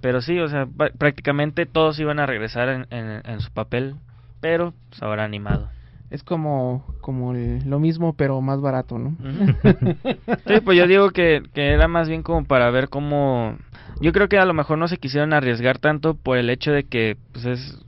[0.00, 3.94] pero sí, o sea, pr- prácticamente todos iban a regresar en, en- en su papel,
[4.40, 5.68] pero pues, ahora animado.
[6.10, 9.14] Es como como el- lo mismo pero más barato, ¿no?
[10.46, 13.56] Sí, pues yo digo que, que era más bien como para ver cómo...
[14.00, 16.84] Yo creo que a lo mejor no se quisieron arriesgar tanto por el hecho de
[16.84, 17.78] que, pues es...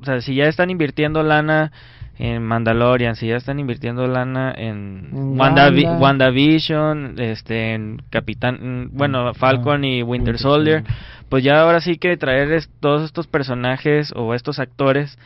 [0.00, 1.72] O sea, si ya están invirtiendo lana
[2.18, 5.98] en Mandalorian, si ya están invirtiendo lana en, En Wandavi- Wanda.
[5.98, 8.58] WandaVision, este, en Capitán...
[8.92, 10.94] mm, Bueno, Falcon y Winter Winter Soldier, Soldier.
[11.34, 15.18] Pues ya ahora sí que traer es- todos estos personajes o estos actores...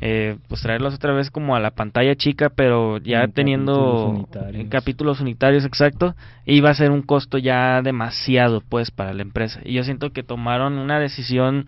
[0.00, 4.14] Eh, pues traerlos otra vez como a la pantalla chica, pero ya En teniendo capítulos
[4.16, 4.60] unitarios.
[4.64, 9.60] en capítulos unitarios, exacto, iba a ser un costo ya demasiado, pues, para la empresa.
[9.64, 11.66] Y yo siento que tomaron una decisión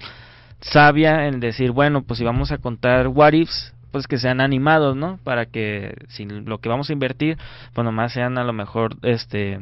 [0.61, 4.97] sabia en decir, bueno, pues si vamos a contar what ifs, pues que sean animados,
[4.97, 5.19] ¿no?
[5.23, 7.39] Para que si lo que vamos a invertir,
[7.75, 9.61] pues nomás sean a lo mejor, este,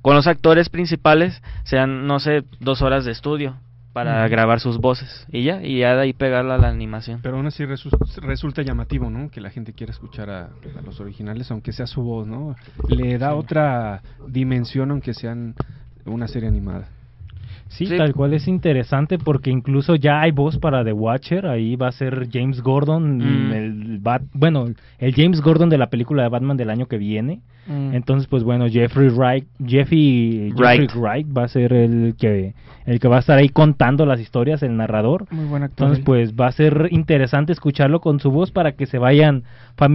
[0.00, 3.56] con los actores principales, sean, no sé, dos horas de estudio
[3.94, 7.20] para grabar sus voces y ya, y ya de ahí pegarla a la animación.
[7.22, 9.30] Pero aún así resu- resulta llamativo, ¿no?
[9.30, 10.44] Que la gente quiera escuchar a,
[10.76, 12.56] a los originales, aunque sea su voz, ¿no?
[12.88, 15.54] Le da otra dimensión, aunque sean
[16.04, 16.88] una serie animada.
[17.76, 17.96] Sí, Sí.
[17.96, 21.92] tal cual es interesante porque incluso ya hay voz para The Watcher, ahí va a
[21.92, 23.52] ser James Gordon, Mm.
[23.52, 24.66] el Bat- bueno,
[24.98, 27.40] el James Gordon de la película de Batman del año que viene.
[27.66, 27.94] Mm.
[27.94, 31.26] Entonces, pues bueno, Jeffrey Wright, Jeffy, Jeffrey Wright.
[31.36, 32.54] Va a ser el que
[32.86, 35.24] el que va a estar ahí contando las historias, el narrador.
[35.30, 35.86] Muy buen actor.
[35.86, 36.04] Entonces, él.
[36.04, 39.44] pues va a ser interesante escucharlo con su voz para que se vayan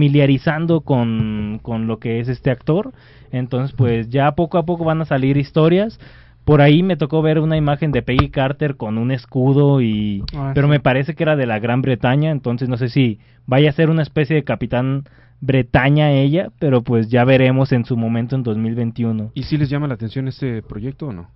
[0.00, 2.92] familiarizando con, con lo que es este actor.
[3.32, 6.00] Entonces, pues ya poco a poco van a salir historias.
[6.50, 10.50] Por ahí me tocó ver una imagen de Peggy Carter con un escudo y Ah,
[10.52, 10.70] pero sí.
[10.72, 13.88] me parece que era de la Gran Bretaña, entonces no sé si vaya a ser
[13.88, 15.04] una especie de Capitán
[15.40, 19.30] Bretaña ella, pero pues ya veremos en su momento en 2021.
[19.32, 21.28] ¿Y si les llama la atención este proyecto o no?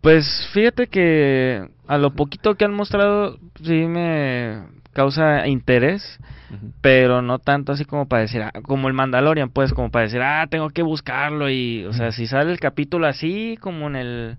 [0.00, 4.62] Pues fíjate que a lo poquito que han mostrado sí me
[4.96, 6.18] causa interés,
[6.80, 10.22] pero no tanto así como para decir, ah, como el Mandalorian, pues como para decir,
[10.22, 14.36] ah, tengo que buscarlo y, o sea, si sale el capítulo así como en el,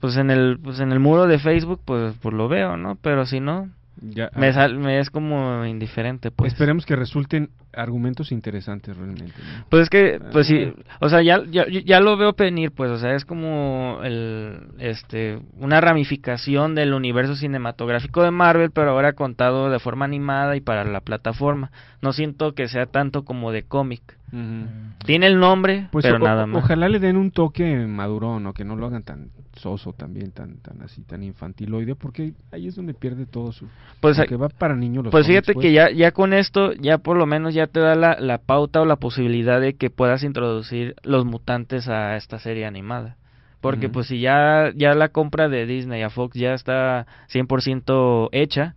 [0.00, 2.96] pues en el, pues en el muro de Facebook, pues, pues lo veo, ¿no?
[3.02, 3.68] Pero si no,
[4.00, 6.52] Ya, me, ah, sal- me es como indiferente, pues.
[6.52, 9.34] Esperemos que resulten argumentos interesantes realmente.
[9.38, 9.64] ¿no?
[9.68, 10.96] Pues es que, pues sí, Ah.
[11.00, 15.38] o sea, ya, ya, ya lo veo venir, pues, o sea, es como el, este,
[15.58, 20.84] una ramificación del universo cinematográfico de Marvel, pero ahora contado de forma animada y para
[20.84, 21.70] la plataforma.
[22.02, 24.02] No siento que sea tanto como de cómic.
[25.04, 26.62] Tiene el nombre, Pues pero o- nada más.
[26.64, 28.52] ojalá le den un toque madurón, ¿no?
[28.52, 32.74] Que no lo hagan tan soso también, tan tan así, tan infantiloide, porque ahí es
[32.76, 33.66] donde pierde todo su...
[34.00, 35.64] Pues, porque va para niños los Pues fíjate pues.
[35.64, 38.80] que ya, ya con esto, ya por lo menos ya te da la, la pauta
[38.80, 43.16] o la posibilidad de que puedas introducir los mutantes a esta serie animada.
[43.60, 48.74] Porque pues si ya, ya la compra de Disney a Fox ya está 100% hecha,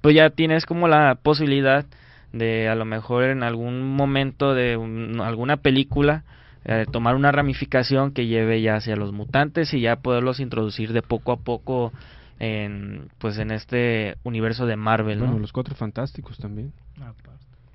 [0.00, 1.84] pues ya tienes como la posibilidad
[2.32, 6.24] de a lo mejor en algún momento de un- alguna película
[6.64, 11.02] eh, tomar una ramificación que lleve ya hacia los mutantes y ya poderlos introducir de
[11.02, 11.92] poco a poco
[12.38, 16.72] en pues en este universo de Marvel, los Cuatro Fantásticos también.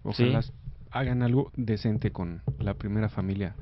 [0.06, 0.52] Ojalá Sí.
[0.92, 3.56] hagan algo decente con la primera familia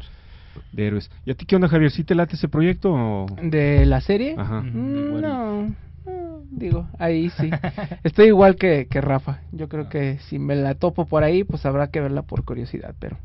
[0.71, 1.09] de héroes.
[1.25, 1.89] ¿Y a ti qué onda, Javier?
[1.89, 3.25] ¿Sí te late ese proyecto o...?
[3.41, 4.35] ¿De la serie?
[4.37, 4.61] Ajá.
[4.61, 5.61] Mm, no,
[6.05, 7.49] no, digo, ahí sí.
[8.03, 9.39] Estoy igual que, que Rafa.
[9.51, 12.93] Yo creo que si me la topo por ahí, pues habrá que verla por curiosidad,
[12.99, 13.17] pero...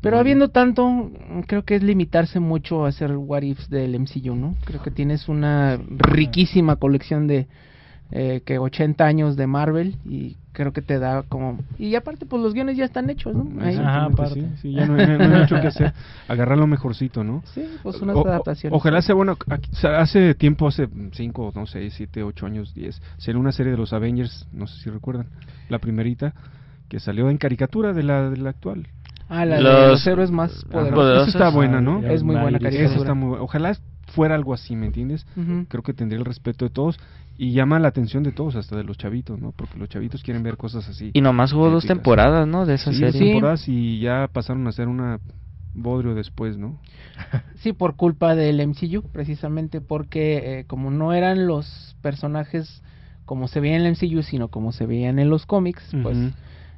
[0.00, 4.34] Pero habiendo tanto, mm, creo que es limitarse mucho a hacer what ifs del MCU,
[4.34, 4.54] ¿no?
[4.66, 7.46] Creo que tienes una riquísima colección de
[8.10, 11.58] eh, que 80 años de Marvel y creo que te da como...
[11.78, 13.46] Y aparte, pues los guiones ya están hechos, ¿no?
[13.60, 13.76] Ahí.
[13.76, 14.40] Ajá, aparte.
[14.40, 15.92] sí, sí, ya no, hay- no hay mucho que hacer.
[16.28, 17.42] Agarrar lo mejorcito, ¿no?
[17.52, 18.74] Sí, pues unas O- adaptaciones.
[18.74, 19.36] ojalá sea bueno.
[19.50, 23.52] aquí- o sea, hace tiempo, hace 5, no sé, 7, 8 años, 10, salió una
[23.52, 25.26] serie de los Avengers, no sé si recuerdan,
[25.68, 26.32] la primerita,
[26.88, 28.86] que salió en caricatura de la, de la actual.
[29.36, 30.94] Ah, la de Los- los héroes más poderosos.
[30.94, 31.28] Poderosos.
[31.28, 31.98] Esa está buena, ¿no?
[32.06, 32.96] Es muy buena caricatura.
[32.98, 33.38] está muy.
[33.40, 35.26] Ojalá fuera algo así, ¿me entiendes?
[35.68, 36.98] Creo que tendría el respeto de todos
[37.36, 39.52] y llama la atención de todos, hasta de los chavitos, ¿no?
[39.52, 41.10] Porque los chavitos quieren ver cosas así.
[41.14, 42.64] Y nomás hubo dos temporadas, ¿no?
[42.64, 43.32] De esa Sí, dos serie.
[43.32, 45.18] temporadas y ya pasaron a ser una
[45.72, 46.78] bodrio después, ¿no?
[47.56, 52.82] Sí, por culpa del MCU, precisamente porque eh, como no eran los personajes
[53.24, 56.16] como se veían en el MCU, sino como se veían en los cómics, pues.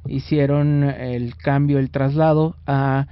[0.07, 3.07] Hicieron el cambio, el traslado a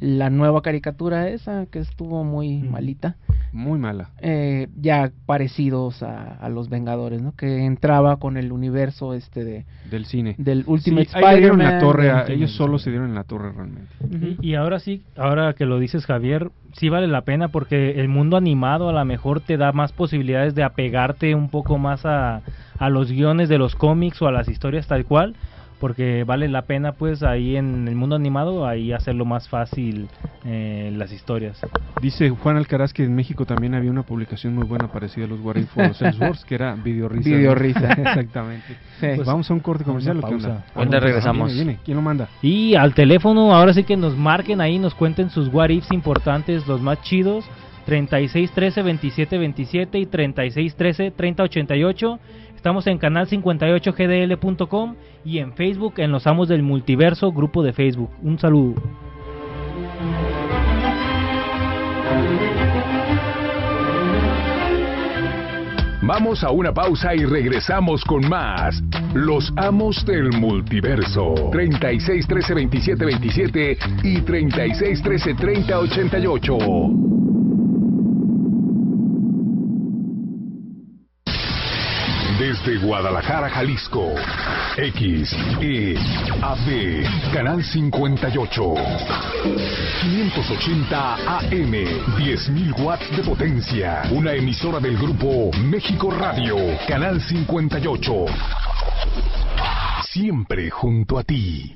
[0.00, 3.14] la nueva caricatura esa que estuvo muy malita,
[3.52, 4.10] Muy mala.
[4.20, 7.32] eh, ya parecidos a, a los Vengadores, ¿no?
[7.36, 10.34] Que entraba con el universo este de del cine.
[10.38, 13.92] del Ultimate Sí, dieron la torre, a- ellos solo se dieron en la torre realmente.
[14.42, 18.08] Y, y ahora sí, ahora que lo dices Javier, sí vale la pena porque el
[18.08, 22.42] mundo animado a lo mejor te da más posibilidades de apegarte un poco más a,
[22.78, 25.36] a los guiones de los cómics o a las historias tal cual,
[25.80, 30.08] porque vale la pena pues ahí en el mundo animado ahí hacerlo más fácil
[30.44, 31.58] eh, las historias.
[32.00, 35.40] Dice Juan Alcaraz que en México también había una publicación muy buena parecida a los
[35.40, 37.30] What If o los Ellsworths, que era Video Risa.
[37.30, 37.54] Video.
[37.54, 37.92] Risa.
[37.92, 38.76] Exactamente.
[39.00, 39.06] Sí.
[39.16, 40.20] Pues vamos a un corte comercial.
[40.74, 41.48] Ahorita regresamos.
[41.48, 41.80] Viene, viene.
[41.84, 42.28] ¿Quién lo manda?
[42.42, 46.66] Y al teléfono, ahora sí que nos marquen ahí, nos cuenten sus what ifs importantes,
[46.66, 47.44] los más chidos.
[47.86, 52.18] 3613 2727 y 3613 3088.
[52.64, 58.08] Estamos en canal 58gdl.com y en Facebook en Los Amos del Multiverso, grupo de Facebook.
[58.22, 58.82] Un saludo.
[66.00, 68.82] Vamos a una pausa y regresamos con más.
[69.12, 71.34] Los amos del multiverso.
[71.52, 76.58] 36 13 27 27 y 36 13 30 88.
[82.38, 84.12] Desde Guadalajara, Jalisco.
[84.76, 85.94] X, E,
[86.42, 88.74] AB, Canal 58.
[90.02, 91.72] 580 AM,
[92.18, 94.02] 10.000 watts de potencia.
[94.10, 96.56] Una emisora del grupo México Radio,
[96.88, 98.12] Canal 58.
[100.02, 101.72] Siempre junto a ti.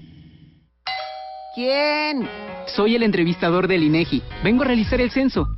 [1.54, 2.28] ¿Quién?
[2.66, 4.22] Soy el entrevistador del INEGI.
[4.42, 5.57] Vengo a realizar el censo.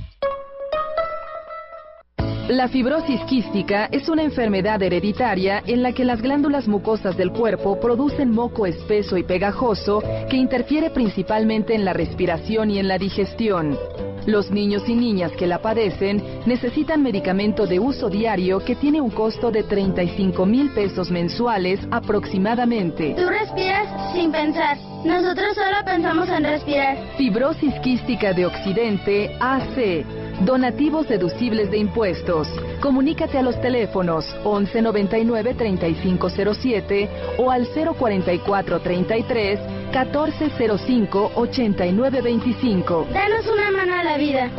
[2.47, 7.79] La fibrosis quística es una enfermedad hereditaria en la que las glándulas mucosas del cuerpo
[7.79, 13.77] producen moco espeso y pegajoso que interfiere principalmente en la respiración y en la digestión.
[14.25, 19.09] Los niños y niñas que la padecen necesitan medicamento de uso diario que tiene un
[19.09, 23.15] costo de 35 mil pesos mensuales aproximadamente.
[23.17, 24.77] Tú respiras sin pensar.
[25.03, 26.97] Nosotros solo pensamos en respirar.
[27.17, 30.05] Fibrosis quística de Occidente AC.
[30.45, 32.47] Donativos deducibles de impuestos.
[32.81, 39.59] Comunícate a los teléfonos 1199 3507 o al 04433
[39.91, 43.07] 1405 8925.
[43.13, 44.49] Danos una mano a la vida.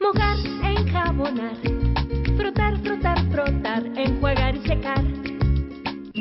[0.00, 1.56] Mojar, enjabonar,
[2.36, 5.33] frotar, frotar, frotar, enjuagar y secar.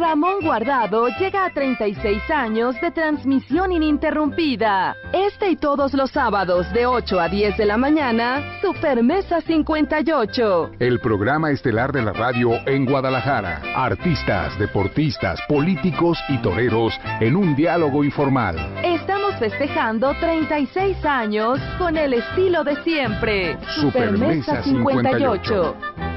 [0.00, 4.96] Ramón Guardado llega a 36 años de transmisión ininterrumpida.
[5.12, 10.72] Este y todos los sábados de 8 a 10 de la mañana, Supermesa 58.
[10.78, 13.62] El programa estelar de la radio en Guadalajara.
[13.76, 18.56] Artistas, deportistas, políticos y toreros en un diálogo informal.
[18.82, 23.58] Estamos festejando 36 años con el estilo de siempre.
[23.80, 26.13] Supermesa 58.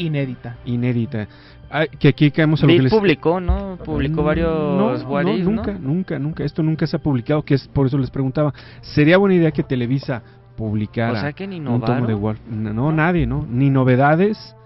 [0.00, 0.56] inédita.
[0.64, 1.28] Inédita.
[1.70, 2.92] Ah, que aquí caemos a lo que les...
[2.92, 3.78] publicó, ¿no?
[3.84, 6.44] Publicó varios no, no, nunca, nunca, nunca.
[6.44, 8.52] Esto nunca se ha publicado, que es por eso les preguntaba.
[8.80, 10.22] ¿Sería buena idea que Televisa
[10.56, 12.40] publicara o sea que ni un tomo de Wolf?
[12.50, 13.46] No, nadie, ¿no?
[13.48, 14.56] Ni novedades,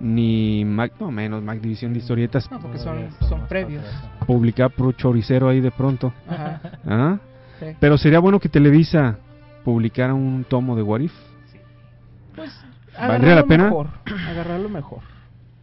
[0.00, 2.50] ni Mac, no menos Mac División de Historietas.
[2.50, 3.84] No, porque son, son previos.
[4.26, 6.14] Publicar por choricero ahí de pronto.
[6.26, 6.60] Ajá.
[6.86, 7.18] ¿Ah?
[7.60, 7.66] Sí.
[7.78, 9.18] Pero sería bueno que Televisa
[9.64, 11.12] publicara un tomo de What If.
[11.52, 11.58] Sí.
[12.34, 12.50] Pues
[12.98, 13.64] ¿Valdría la pena?
[13.64, 13.88] Mejor,
[14.28, 15.00] agarrarlo mejor.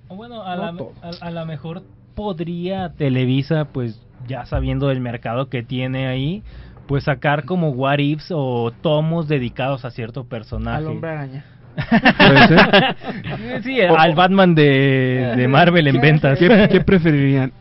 [0.10, 1.84] Bueno, a, no la, a, a la mejor
[2.16, 6.44] podría Televisa, pues ya sabiendo del mercado que tiene ahí,
[6.88, 10.78] pues sacar como what ifs o tomos dedicados a cierto personaje.
[10.78, 11.46] Al hombre araña.
[13.64, 16.38] sí, o, al Batman de, de Marvel en ventas.
[16.38, 17.54] ¿Qué, ¿Qué, preferirían?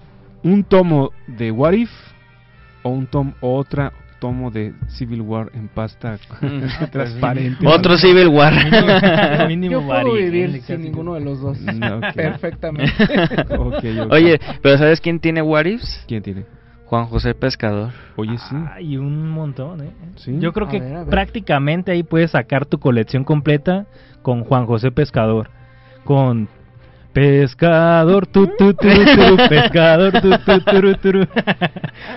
[0.42, 1.90] ¿Un tomo de What If
[2.82, 6.18] o un tom otra tomo de Civil War en pasta
[6.92, 7.66] transparente.
[7.66, 8.52] Otro Civil War.
[9.48, 11.60] Mínimo, Yo puedo vivir sin ninguno de los dos.
[11.60, 12.12] No, okay.
[12.14, 12.92] Perfectamente.
[13.58, 14.08] okay, okay.
[14.10, 16.04] Oye, pero ¿sabes quién tiene What Ifs?
[16.06, 16.44] ¿Quién tiene?
[16.84, 17.92] Juan José Pescador.
[18.16, 18.56] Oye, sí.
[18.74, 19.90] Hay un montón, ¿eh?
[20.16, 20.36] ¿Sí?
[20.40, 21.06] Yo creo a que ver, ver.
[21.06, 23.86] prácticamente ahí puedes sacar tu colección completa
[24.22, 25.50] con Juan José Pescador.
[26.04, 26.48] Con
[27.12, 28.88] Pescador, tu, tu, tu,
[29.48, 30.12] pescador,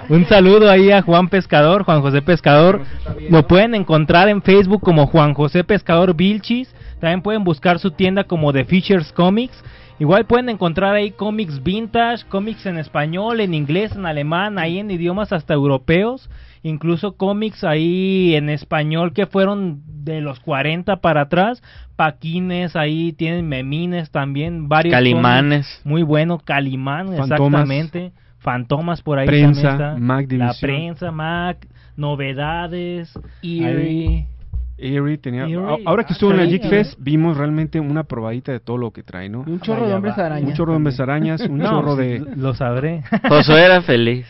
[0.07, 2.81] Un saludo ahí a Juan Pescador, Juan José Pescador.
[3.29, 6.73] Lo pueden encontrar en Facebook como Juan José Pescador Vilchis.
[6.99, 9.63] También pueden buscar su tienda como The Fishers Comics.
[9.99, 14.91] Igual pueden encontrar ahí cómics vintage, cómics en español, en inglés, en alemán, ahí en
[14.91, 16.29] idiomas hasta europeos,
[16.64, 21.61] incluso cómics ahí en español que fueron de los 40 para atrás,
[21.95, 25.66] paquines ahí tienen memines también, varios Calimanes.
[25.68, 27.61] cómics muy bueno, Calimán, Fantomas.
[27.61, 28.11] exactamente.
[28.39, 29.99] Fantomas por ahí Prensa, también está.
[29.99, 33.68] Mac La prensa, Mac, novedades, Eerie.
[33.88, 34.28] ahí-
[34.76, 35.45] Erie tenía,
[35.86, 38.91] ahora que estuvo en ah, la Geek Fest, vimos realmente una probadita de todo lo
[38.91, 39.41] que trae, ¿no?
[39.41, 40.26] Un chorro de hombres va.
[40.26, 40.47] araña.
[40.47, 42.26] Un chorro de hombres arañas, un No, chorro de...
[42.36, 43.03] Lo sabré.
[43.30, 44.26] Josué era feliz.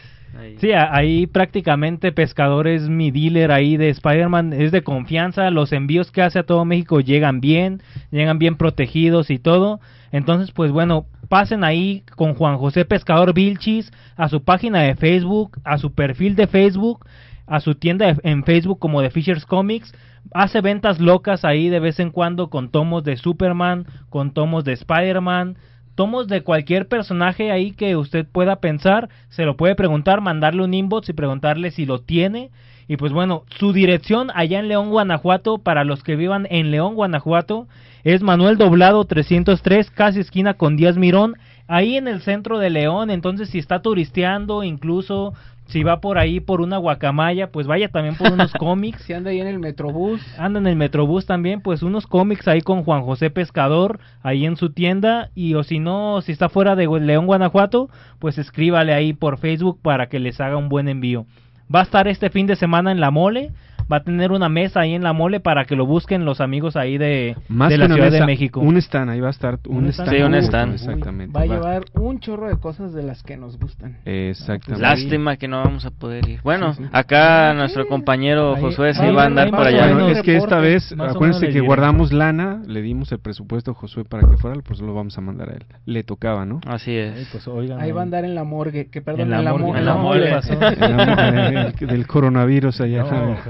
[0.60, 6.12] Sí, ahí prácticamente Pescador es mi dealer ahí de Spider-Man, es de confianza, los envíos
[6.12, 7.82] que hace a todo México llegan bien,
[8.12, 9.80] llegan bien protegidos y todo.
[10.12, 15.60] Entonces, pues bueno, pasen ahí con Juan José Pescador Vilchis a su página de Facebook,
[15.64, 17.06] a su perfil de Facebook,
[17.46, 19.94] a su tienda en Facebook como de Fishers Comics.
[20.34, 24.74] Hace ventas locas ahí de vez en cuando con tomos de Superman, con tomos de
[24.74, 25.58] Spider-Man,
[25.96, 30.74] tomos de cualquier personaje ahí que usted pueda pensar, se lo puede preguntar, mandarle un
[30.74, 32.52] inbox y preguntarle si lo tiene.
[32.88, 36.96] Y pues bueno, su dirección allá en León, Guanajuato, para los que vivan en León,
[36.96, 37.68] Guanajuato,
[38.04, 41.36] es Manuel Doblado 303, casi esquina con Díaz Mirón,
[41.74, 43.09] ahí en el centro de León.
[43.09, 45.34] Entonces, si está turisteando, incluso
[45.65, 49.01] si va por ahí por una guacamaya, pues vaya también por unos cómics.
[49.01, 50.21] Si anda ahí en el Metrobús.
[50.38, 54.55] Anda en el Metrobús también, pues unos cómics ahí con Juan José Pescador, ahí en
[54.55, 59.13] su tienda, y o si no, si está fuera de León, Guanajuato, pues escríbale ahí
[59.13, 61.26] por Facebook para que les haga un buen envío.
[61.74, 63.51] Va a estar este fin de semana en La Mole,
[63.92, 66.76] va a tener una mesa ahí en La Mole para que lo busquen los amigos
[66.76, 68.60] ahí de, Más de que la una Ciudad mesa, de México.
[68.60, 70.10] Un stand, ahí va a estar un, Un stand.
[70.10, 70.18] stand.
[70.18, 70.74] Sí, un stand.
[70.74, 71.38] Exactamente.
[71.38, 73.98] Va a llevar un chorro de cosas de las que nos gustan.
[74.06, 74.82] Exactamente.
[74.82, 76.40] Lástima que no vamos a poder ir.
[76.44, 76.90] Bueno, Sí, sí.
[76.92, 79.88] acá nuestro compañero Ahí- Josué sí ahí va a andar por allá.
[79.94, 84.04] Bueno, es que esta vez, acuérdense que guardamos lana, le dimos el presupuesto a Josué
[84.06, 85.66] para que fuera, pues lo vamos a mandar a él.
[85.86, 86.60] Le tocaba, ¿no?
[86.68, 87.30] Así Ay, es.
[87.32, 89.76] pues, oigan, Ahí va a andar en la morgue, que perdón, En la morgue, mo-
[89.78, 91.74] en la.
[91.80, 93.04] El- del coronavirus allá.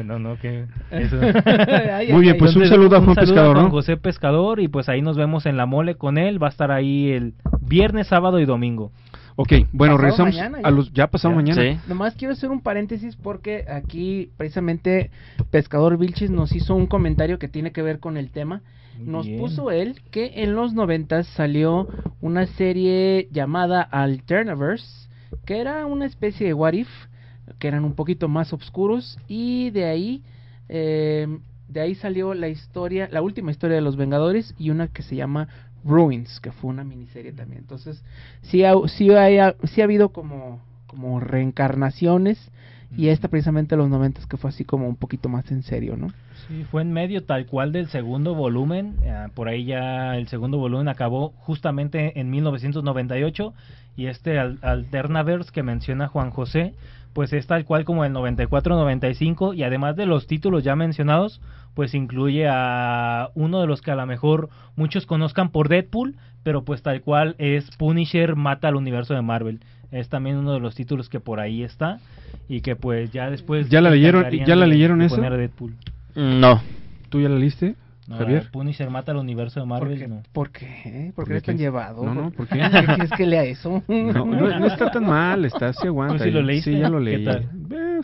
[0.04, 1.17] No, no, no, que eso.
[1.91, 2.39] Ay, Muy ay, bien, ay.
[2.39, 3.71] pues un saludo a Juan saludo Pescador, Juan ¿no?
[3.71, 6.41] José Pescador y pues ahí nos vemos en la mole con él.
[6.41, 8.91] Va a estar ahí el viernes, sábado y domingo.
[9.36, 10.93] Ok, bueno, Pasado regresamos mañana a los...
[10.93, 11.36] Ya pasado Ya.
[11.36, 11.61] mañana.
[11.61, 11.80] Sí.
[11.88, 15.09] Nomás quiero hacer un paréntesis porque aquí precisamente
[15.49, 18.61] Pescador Vilchis nos hizo un comentario que tiene que ver con el tema.
[18.99, 19.39] Nos Bien.
[19.39, 21.88] puso él que en los noventas salió
[22.21, 25.09] una serie llamada Alternaverse,
[25.45, 26.88] que era una especie de What If,
[27.60, 30.24] que eran un poquito más oscuros y de ahí
[30.70, 31.28] eh,
[31.68, 35.16] de ahí salió la historia, la última historia de los Vengadores y una que se
[35.16, 35.48] llama
[35.84, 37.62] Ruins, que fue una miniserie también.
[37.62, 38.04] Entonces,
[38.44, 42.52] sí ha, sí ha, sí ha habido como, como reencarnaciones
[42.96, 46.10] y esta precisamente los noventas que fue así como un poquito más en serio, ¿no?
[46.48, 48.98] Sí, fue en medio tal cual del segundo volumen.
[49.04, 53.54] eh, por ahí ya el segundo volumen acabó justamente en 1998.
[53.96, 56.74] Y este al- Alternaverse que menciona Juan José,
[57.14, 59.55] pues es tal cual como el 94-95.
[59.55, 61.41] Y además de los títulos ya mencionados,
[61.74, 66.64] pues incluye a uno de los que a lo mejor muchos conozcan por Deadpool, pero
[66.64, 69.61] pues tal cual es Punisher mata al universo de Marvel.
[69.91, 71.99] Es también uno de los títulos que por ahí está.
[72.49, 73.70] Y que pues ya después.
[73.70, 75.16] ¿Ya la leyeron- ya la leyeron eso?
[75.22, 75.76] Deadpool.
[76.16, 76.61] No.
[77.09, 77.76] ¿Tú ya la leíste,
[78.08, 78.49] No, Javier?
[78.51, 80.08] Punisher mata al universo de ¿Por Marvel, qué?
[80.08, 80.22] no.
[80.34, 81.12] ¿Por qué?
[81.16, 81.64] ¿Por qué ¿De eres tan qué?
[81.64, 82.04] llevado?
[82.04, 82.60] No, no, ¿por qué?
[82.60, 83.82] ¿Qué quieres que lea eso?
[83.88, 86.18] No, no, no está tan mal, está, sí aguanta.
[86.18, 86.72] ¿Tú sí lo leíste?
[86.74, 87.26] Sí, ya lo ¿Qué leí.
[87.26, 87.49] tal?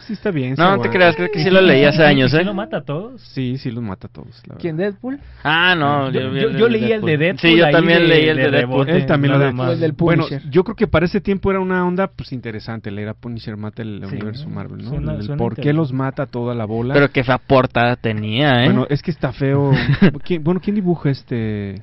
[0.05, 0.55] Sí está bien.
[0.55, 2.43] sí No, te creas, creo que sí lo leí hace años, ¿Sí ¿eh?
[2.43, 3.21] lo mata a todos?
[3.21, 4.55] Sí, sí los mata a todos, la.
[4.55, 5.19] ¿Quién, Deadpool?
[5.43, 6.09] Ah, no.
[6.11, 8.43] Yo- vi yo- yo leí el de Deadpool Sí, yo también de- leí el de
[8.43, 8.85] de Deadpool.
[8.85, 8.95] rebote.
[8.97, 9.71] Él también lo nada de- más.
[9.73, 13.09] El del Bueno, yo creo que para ese tiempo era una onda pues interesante leer
[13.09, 14.89] a Punisher mata el Sí, universo Marvel, ¿no?
[14.89, 16.93] suena- El suena por qué los mata toda la bola.
[16.93, 18.65] Pero qué fea portada tenía, ¿eh?
[18.65, 19.71] Bueno, es que está feo.
[20.23, 21.81] ¿Quién- bueno, ¿quién dibuja este?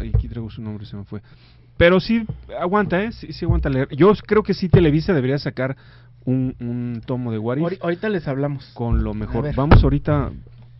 [0.00, 1.20] Ay, aquí traigo su nombre, se me fue.
[1.76, 2.24] Pero sí
[2.60, 3.12] aguanta, ¿eh?
[3.12, 3.88] Sí, sí aguanta leer.
[3.94, 5.76] Yo creo que sí Televisa debería sacar
[6.28, 8.70] un, un tomo de What If Ahori- Ahorita les hablamos.
[8.74, 9.44] con lo A mejor.
[9.44, 9.54] ver.
[9.54, 10.30] Vamos ahorita,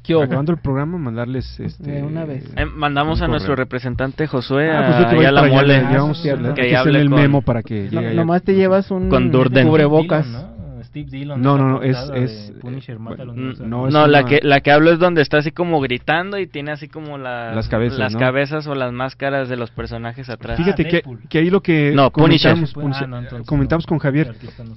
[0.03, 0.23] ¿Qué hubo?
[0.23, 1.91] acabando el programa, mandarles este...
[1.91, 2.45] De una vez.
[2.57, 3.33] Eh, mandamos un a correo.
[3.33, 5.79] nuestro representante Josué Ah, a, pues yo te voy a la para allá, mole.
[5.79, 6.49] le llevamos- cierto.
[6.49, 8.15] hay que que hable hacerle el con- memo para que No, allá.
[8.15, 9.67] nomás te llevas un Con Durden.
[9.69, 10.27] cubrebocas.
[10.89, 11.57] Steve Dillon, ¿no?
[11.59, 14.29] No, no, es- portada de es, Punisher eh, bueno, de no, es No, la una-
[14.29, 17.55] que la que hablo es donde está así como gritando y tiene así como la-
[17.55, 18.19] Las cabezas, las ¿no?
[18.19, 20.57] cabezas o las máscaras de los personajes atrás.
[20.57, 22.53] Fíjate que, que ahí lo que No, Punisher.
[22.53, 23.89] comentamos, Ah, Punisher, no, entonces comentamos no.
[23.89, 24.35] con Javier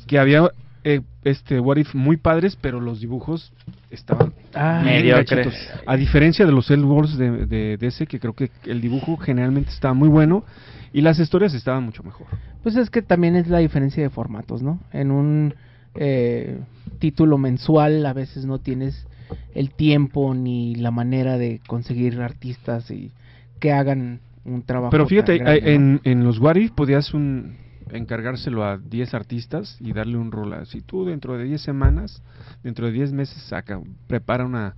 [0.08, 0.44] que había
[0.84, 3.54] eh, este What If muy padres, pero los dibujos
[3.92, 5.70] estaban Ah, Mediocres.
[5.86, 9.70] A diferencia de los Cell Wars de, de DC, que creo que el dibujo generalmente
[9.70, 10.44] estaba muy bueno
[10.92, 12.26] y las historias estaban mucho mejor.
[12.64, 14.80] Pues es que también es la diferencia de formatos, ¿no?
[14.92, 15.54] En un
[15.96, 16.60] eh,
[17.00, 19.08] título mensual a veces no tienes
[19.54, 23.12] el tiempo ni la manera de conseguir artistas y
[23.60, 24.92] que hagan un trabajo.
[24.92, 25.42] Pero fíjate,
[25.74, 27.58] en, en los What If podías un,
[27.92, 30.82] encargárselo a 10 artistas y darle un rol así.
[30.82, 32.22] Tú dentro de 10 semanas,
[32.64, 34.76] dentro de 10 meses, saca, prepara una,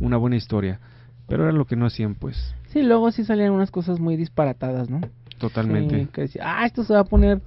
[0.00, 0.80] una buena historia.
[1.26, 4.88] Pero era lo que no hacían, pues, Sí, luego sí salían unas cosas muy disparatadas,
[4.88, 5.00] ¿no?
[5.38, 6.00] totalmente.
[6.00, 7.40] Sí, que decía, ah, esto se va a poner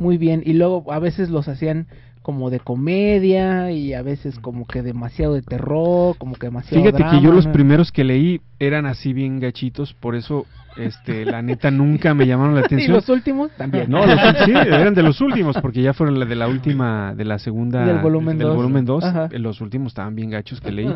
[0.00, 0.42] muy bien.
[0.44, 1.86] Y luego a veces los hacían
[2.24, 7.04] como de comedia y a veces como que demasiado de terror, como que demasiado Fíjate
[7.10, 10.46] que yo los primeros que leí eran así bien gachitos, por eso,
[10.78, 12.92] este, la neta nunca me llamaron la Y atención.
[12.94, 13.90] los últimos también.
[13.90, 17.26] No, los, sí, eran de los últimos, porque ya fueron la de la última, de
[17.26, 18.56] la segunda, Del volumen del dos.
[18.56, 19.28] volumen 2, Ajá.
[19.32, 20.90] los últimos estaban bien gachos que leí,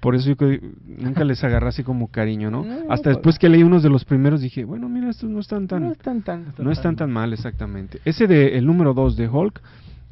[0.00, 2.62] por eso yo que nunca les agarré así como cariño, ¿no?
[2.62, 5.66] No, Hasta después que leí unos de los primeros dije, bueno, mira, estos no están
[5.66, 6.52] tan, No están tan...
[6.58, 8.00] no están tan mal, exactamente.
[8.04, 9.62] Ese de, el número 2 de Hulk,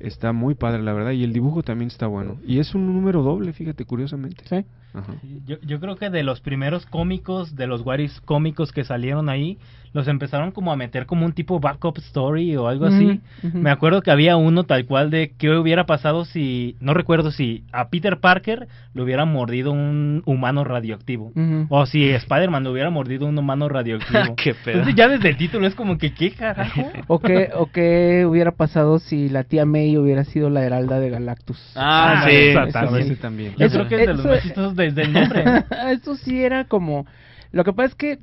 [0.02, 2.38] está muy padre, la verdad, y el dibujo también está bueno.
[2.44, 4.44] Y es un número doble, fíjate, curiosamente.
[4.48, 4.64] Sí.
[4.94, 5.14] Ajá.
[5.46, 9.58] Yo, yo creo que de los primeros cómicos, de los If cómicos que salieron ahí,
[9.94, 13.20] los empezaron como a meter como un tipo backup story o algo así.
[13.52, 17.64] Me acuerdo que había uno tal cual de qué hubiera pasado si, no recuerdo si
[17.72, 21.32] a Peter Parker le hubiera mordido un humano radioactivo.
[21.68, 24.34] O si Spider-Man le hubiera mordido un humano radioactivo.
[24.36, 24.78] Qué pedo.
[24.78, 26.90] Entonces ya desde el título es como que, ¿qué carajo?
[27.08, 31.10] O qué, o qué hubiera pasado si la tía May hubiera sido la heralda de
[31.10, 31.58] Galactus.
[31.76, 32.34] Ah, Ah, sí.
[32.36, 33.54] Eso también.
[33.58, 35.44] Yo Eso- creo que es de los más chistosos desde el nombre.
[35.90, 37.06] Eso sí era como...
[37.50, 38.18] Lo que pasa es que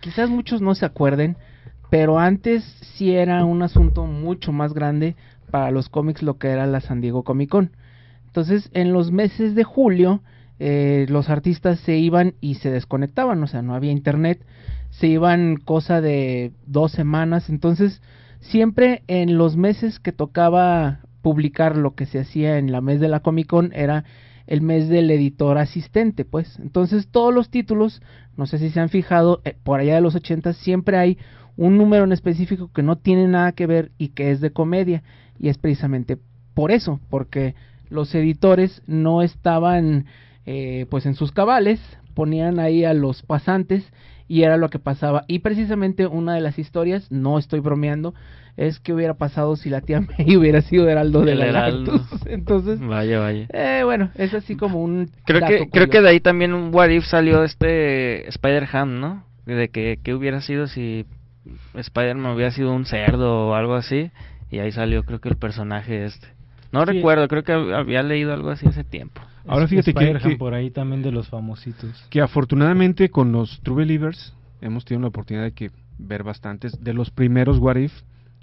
[0.00, 1.36] quizás muchos no se acuerden,
[1.90, 2.64] pero antes
[2.96, 5.16] sí era un asunto mucho más grande
[5.50, 7.72] para los cómics lo que era la San Diego Comic Con.
[8.26, 10.22] Entonces, en los meses de julio,
[10.60, 14.44] eh, los artistas se iban y se desconectaban, o sea, no había internet,
[14.90, 18.00] se iban cosa de dos semanas, entonces
[18.40, 23.08] siempre en los meses que tocaba publicar lo que se hacía en la mes de
[23.08, 24.04] la Comic Con era
[24.50, 26.58] el mes del editor asistente, pues.
[26.58, 28.02] Entonces todos los títulos,
[28.36, 31.18] no sé si se han fijado, eh, por allá de los 80 siempre hay
[31.56, 35.04] un número en específico que no tiene nada que ver y que es de comedia.
[35.38, 36.18] Y es precisamente
[36.52, 37.54] por eso, porque
[37.90, 40.06] los editores no estaban
[40.46, 41.80] eh, pues en sus cabales,
[42.14, 43.84] ponían ahí a los pasantes
[44.30, 45.24] y era lo que pasaba.
[45.26, 48.14] Y precisamente una de las historias, no estoy bromeando,
[48.56, 52.00] es que hubiera pasado si la tía May hubiera sido Heraldo de El Heraldo.
[52.26, 53.48] Entonces, Vaya, vaya.
[53.52, 55.10] eh, bueno, es así como un.
[55.26, 59.24] Creo dato que, creo que de ahí también un What If salió este Spider-Ham, ¿no?
[59.46, 61.06] De que, que hubiera sido si
[61.74, 64.12] Spider-Man hubiera sido un cerdo o algo así.
[64.48, 66.28] Y ahí salió creo que el personaje este.
[66.70, 66.92] No Sí.
[66.92, 69.20] recuerdo, creo que había leído algo así hace tiempo.
[69.46, 71.90] Ahora fíjate que, que, por ahí también de los famositos.
[72.10, 76.94] que afortunadamente con los True Believers hemos tenido la oportunidad de que ver bastantes de
[76.94, 77.92] los primeros What If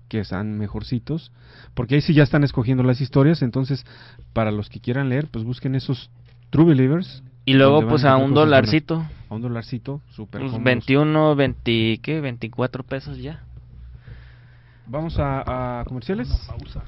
[0.08, 1.32] que están mejorcitos,
[1.74, 3.86] porque ahí sí ya están escogiendo las historias, entonces
[4.34, 6.10] para los que quieran leer, pues busquen esos
[6.50, 7.24] True Believers.
[7.46, 9.06] Y luego pues a un dolarcito.
[9.30, 10.66] A un dolarcito, súper Pues cómodos.
[10.66, 12.22] 21, 20, ¿qué?
[12.22, 13.44] 24 pesos ya.
[14.86, 16.30] Vamos a, a comerciales.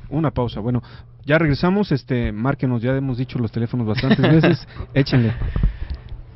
[0.10, 0.62] Una pausa.
[0.62, 0.82] Bueno,
[1.26, 1.92] ya regresamos.
[1.92, 2.82] Este, márquenos.
[2.82, 4.66] Ya hemos dicho los teléfonos bastantes veces.
[4.94, 5.34] Échenle.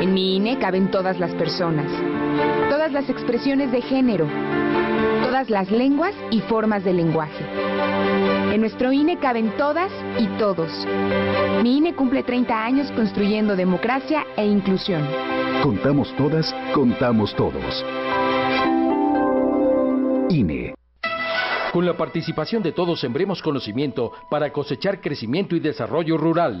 [0.00, 1.90] En mi INE caben todas las personas,
[2.70, 4.28] todas las expresiones de género,
[5.34, 7.44] todas las lenguas y formas de lenguaje.
[8.54, 10.70] En nuestro INE caben todas y todos.
[11.60, 15.04] Mi INE cumple 30 años construyendo democracia e inclusión.
[15.60, 17.84] Contamos todas, contamos todos.
[20.30, 20.76] INE.
[21.72, 26.60] Con la participación de todos sembremos conocimiento para cosechar crecimiento y desarrollo rural.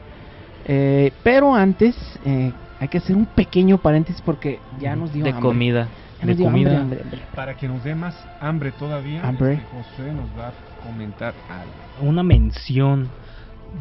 [0.67, 1.95] Eh, pero antes
[2.25, 5.41] eh, hay que hacer un pequeño paréntesis porque ya nos dio de hambre.
[5.47, 5.87] comida.
[6.19, 6.49] Ya de comida.
[6.49, 7.19] hambre, hambre, hambre.
[7.35, 9.53] Para que nos dé más hambre todavía, Hambre.
[9.53, 12.09] este José nos va a comentar algo.
[12.09, 13.07] Una mención.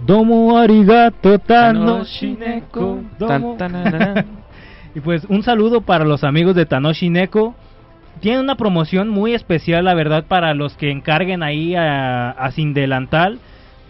[0.04, 3.00] Domo arigato Tanoshi Neko.
[3.18, 3.56] Domo.
[3.56, 4.26] Tan, tanarán.
[4.94, 7.54] y pues un saludo para los amigos de Tanoshi Neko.
[8.20, 12.72] Tiene una promoción muy especial, la verdad, para los que encarguen ahí a, a Sin
[12.74, 13.38] Delantal.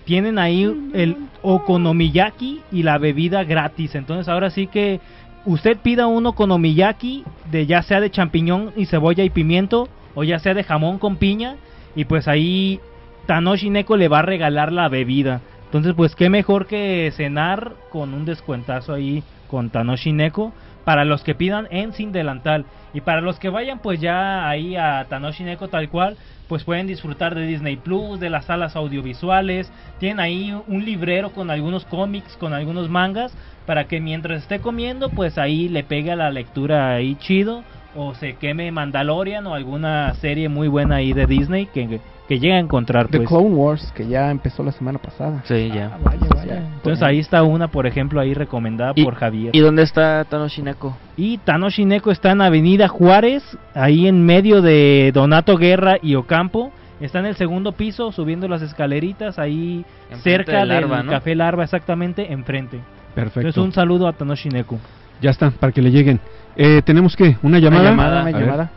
[0.07, 3.95] Tienen ahí el okonomiyaki y la bebida gratis.
[3.97, 5.01] Entonces ahora sí que
[5.45, 10.39] usted pida un okonomiyaki de ya sea de champiñón y cebolla y pimiento o ya
[10.39, 11.57] sea de jamón con piña
[11.97, 12.81] y pues ahí
[13.27, 15.41] Tanoshi Neko le va a regalar la bebida.
[15.65, 20.53] Entonces pues qué mejor que cenar con un descuentazo ahí con Tanoshi Neko
[20.85, 22.65] para los que pidan en Sin Delantal.
[22.95, 26.17] Y para los que vayan pues ya ahí a Tanoshi Neko tal cual,
[26.49, 29.71] pues pueden disfrutar de Disney Plus, de las salas audiovisuales.
[29.99, 33.33] Tienen ahí un librero con algunos cómics, con algunos mangas,
[33.67, 37.65] para que mientras esté comiendo pues ahí le pegue la lectura ahí chido.
[37.99, 41.99] O se queme Mandalorian o alguna serie muy buena ahí de Disney que,
[42.29, 43.09] que llegue a encontrar.
[43.09, 43.29] The Pues.
[43.29, 45.43] Clone Wars, que ya empezó la semana pasada.
[45.47, 45.97] Sí, ya.
[46.03, 46.57] vaya, vaya.
[46.75, 49.55] Entonces ahí está una, por ejemplo, ahí recomendada ¿Y- por Javier.
[49.55, 50.97] ¿Y dónde está Tanoshi Neko?
[51.17, 53.43] Y Tanoshi Neko está en Avenida Juárez,
[53.75, 56.73] ahí en medio de Donato Guerra y Ocampo.
[56.99, 61.13] Está en el segundo piso, subiendo las escaleritas, ahí Enfrente cerca del del Larva, ¿no?
[61.13, 62.81] Café Larva, exactamente, enfrente.
[63.15, 63.41] Perfecto.
[63.41, 64.79] Entonces un saludo a Tanoshi Neko.
[65.21, 66.21] Ya está, para que le lleguen.
[66.57, 67.91] Eh, ¿Tenemos que ¿Una llamada?
[67.91, 68.41] llamada, una A ver.
[68.47, 68.71] llamada.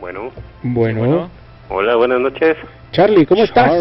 [0.00, 0.30] Bueno,
[0.62, 1.28] Bueno.
[1.70, 2.56] Hola, buenas noches.
[2.90, 3.72] Charlie, ¿cómo estás?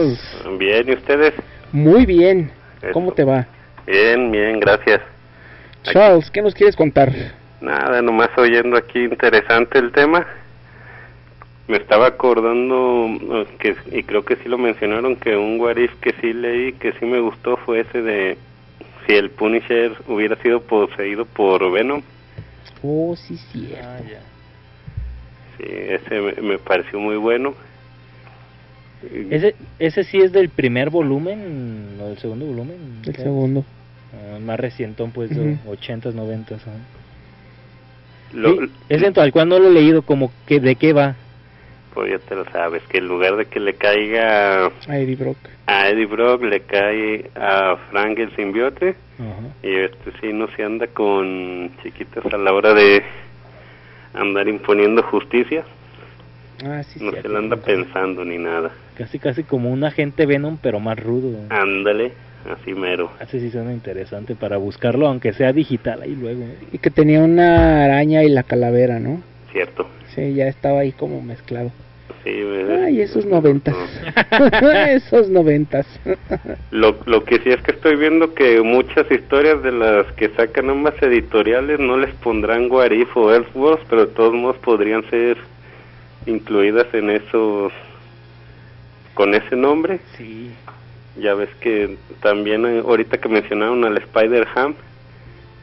[0.58, 1.34] Bien, ¿y ustedes?
[1.72, 2.52] Muy bien.
[2.82, 2.94] Eso.
[2.94, 3.48] ¿Cómo te va?
[3.88, 5.02] Bien, bien, gracias.
[5.84, 7.12] Charles, ¿qué nos quieres contar?
[7.60, 10.26] Nada, nomás oyendo aquí interesante el tema.
[11.68, 15.94] Me estaba acordando eh, que y creo que sí lo mencionaron que un what if
[16.02, 18.38] que sí leí que sí me gustó fue ese de
[19.06, 22.02] si el Punisher hubiera sido poseído por Venom.
[22.84, 23.74] Oh, sí, sí.
[25.58, 27.54] Sí, ese me, me pareció muy bueno.
[29.30, 33.02] Ese, ese sí es del primer volumen, o del segundo volumen.
[33.06, 33.64] El segundo.
[34.14, 36.56] Ah, más recientón, pues, de 80s, 90s.
[36.62, 36.72] ajá.
[38.34, 41.16] Lo- Sí, ese tal cual no lo he leído, como que de qué va.
[41.94, 45.38] Pues ya te lo sabes, que en lugar de que le caiga A Eddie Brock.
[45.66, 48.96] a Eddie Brock, le cae a Frank el simbiote.
[49.64, 53.04] Y este sí no se anda con chiquitas a la hora de
[54.14, 55.64] andar imponiendo justicia.
[56.64, 58.72] Ah, sí, No se la anda pensando ni nada.
[59.00, 61.38] Casi, casi como un agente Venom, pero más rudo.
[61.48, 62.12] Ándale,
[62.52, 63.10] así mero.
[63.22, 66.44] Ese sí suena interesante para buscarlo, aunque sea digital ahí luego.
[66.74, 69.22] Y que tenía una araña y la calavera, ¿no?
[69.54, 69.88] Cierto.
[70.14, 71.72] Sí, ya estaba ahí como mezclado.
[72.26, 72.44] Sí,
[72.84, 73.74] Ay, esos noventas.
[74.90, 75.88] esos noventas.
[76.72, 80.70] Lo, lo que sí es que estoy viendo que muchas historias de las que sacan
[80.70, 85.38] ambas editoriales no les pondrán Guarif o Elseworlds, pero de todos modos podrían ser
[86.26, 87.72] incluidas en esos
[89.20, 90.00] con ese nombre.
[90.18, 90.50] Sí.
[91.18, 94.76] Ya ves que también eh, ahorita que mencionaron al Spider-Ham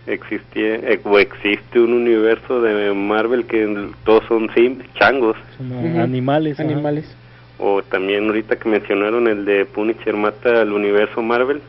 [0.06, 6.60] existía eh, o existe un universo de Marvel que todos son sim, changos Son animales.
[6.60, 6.68] ajá.
[6.68, 7.16] Animales.
[7.58, 11.62] o también ahorita que mencionaron el de Punisher mata al universo Marvel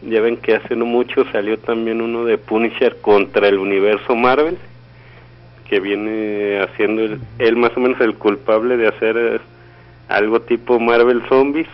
[0.00, 4.56] ya ven que hace no mucho salió también uno de Punisher contra el universo Marvel
[5.68, 9.40] que viene haciendo el- él más o menos el culpable de hacer
[10.08, 11.68] algo tipo Marvel Zombies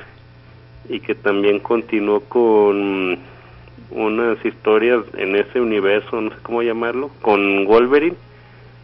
[0.89, 3.19] y que también continuó con
[3.91, 8.17] unas historias en ese universo, no sé cómo llamarlo, con Wolverine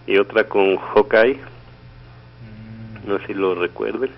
[0.07, 1.39] y otra con Hawkeye.
[3.07, 4.11] No sé si lo recuerden.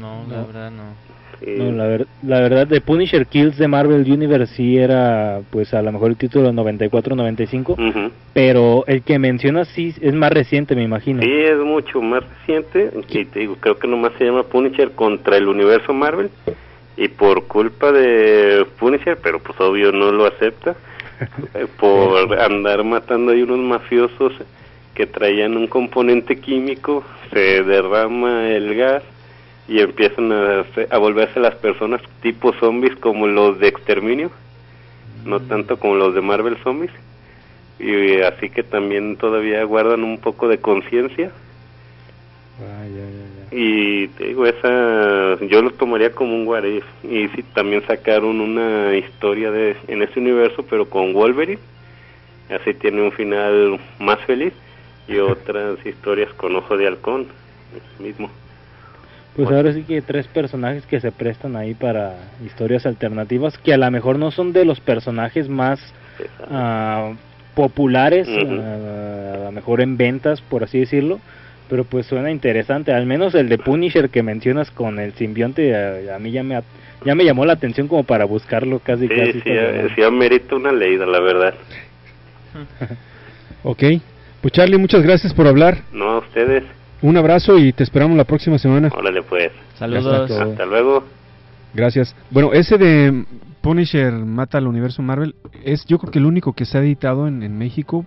[0.00, 1.10] No, la verdad no.
[1.46, 5.80] No, la, ver- la verdad, de Punisher Kills de Marvel Universe sí era, pues a
[5.80, 11.22] lo mejor el título 94-95, pero el que mencionas sí es más reciente, me imagino.
[11.22, 12.90] Sí, es mucho más reciente.
[13.08, 16.28] Y te digo, creo que nomás se llama Punisher contra el universo Marvel.
[16.98, 20.74] Y por culpa de Punisher, pero pues obvio no lo acepta,
[21.54, 24.34] eh, por andar matando ahí unos mafiosos
[24.94, 27.02] que traían un componente químico,
[27.32, 29.02] se derrama el gas
[29.70, 34.32] y empiezan a, volverse las personas tipo zombies como los de Exterminio,
[35.24, 36.90] no tanto como los de Marvel Zombies.
[37.78, 41.30] Y así que también todavía guardan un poco de conciencia.
[43.52, 46.84] Y te digo, esa yo lo tomaría como un what if.
[47.04, 51.60] Y sí, también sacaron una historia de en ese universo, pero con Wolverine.
[52.50, 54.52] Así tiene un final más feliz.
[55.06, 57.28] Y otras historias con Ojo de Halcón,
[58.00, 58.30] mismo.
[59.36, 62.14] Pues ahora sí que tres personajes que se prestan ahí para
[62.44, 65.80] historias alternativas, que a lo mejor no son de los personajes más
[66.50, 67.12] ah,
[67.54, 71.20] populares, ah, a lo mejor en ventas, por así decirlo,
[71.68, 72.92] pero pues suena interesante.
[72.92, 76.60] Al menos el de Punisher que mencionas con el simbionte, a, a mí ya me,
[77.04, 79.32] ya me llamó la atención como para buscarlo casi Sí, casi.
[79.32, 81.54] sí, eh, sí amerita una leída, la verdad.
[83.62, 83.82] Ok.
[84.40, 85.78] Pues Charlie, muchas gracias por hablar.
[85.92, 86.64] No a ustedes.
[87.02, 88.90] Un abrazo y te esperamos la próxima semana.
[88.94, 89.50] Órale, pues.
[89.78, 90.30] Saludos.
[90.30, 91.04] Hasta luego.
[91.72, 92.14] Gracias.
[92.30, 93.24] Bueno, ese de
[93.60, 95.34] Punisher mata al universo Marvel
[95.64, 98.04] es yo creo que el único que se ha editado en, en México.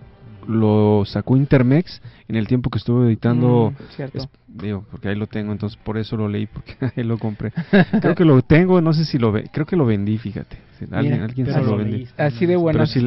[0.48, 3.72] Lo sacó Intermex en el tiempo que estuvo editando.
[3.72, 3.82] Mm,
[4.18, 7.52] es- digo, porque ahí lo tengo, entonces por eso lo leí, porque ahí lo compré.
[8.00, 10.58] Creo que lo tengo, no sé si lo ve, creo que lo vendí, fíjate.
[10.90, 12.06] Alguien Mira, alguien se lo vendí.
[12.18, 12.98] Así de sí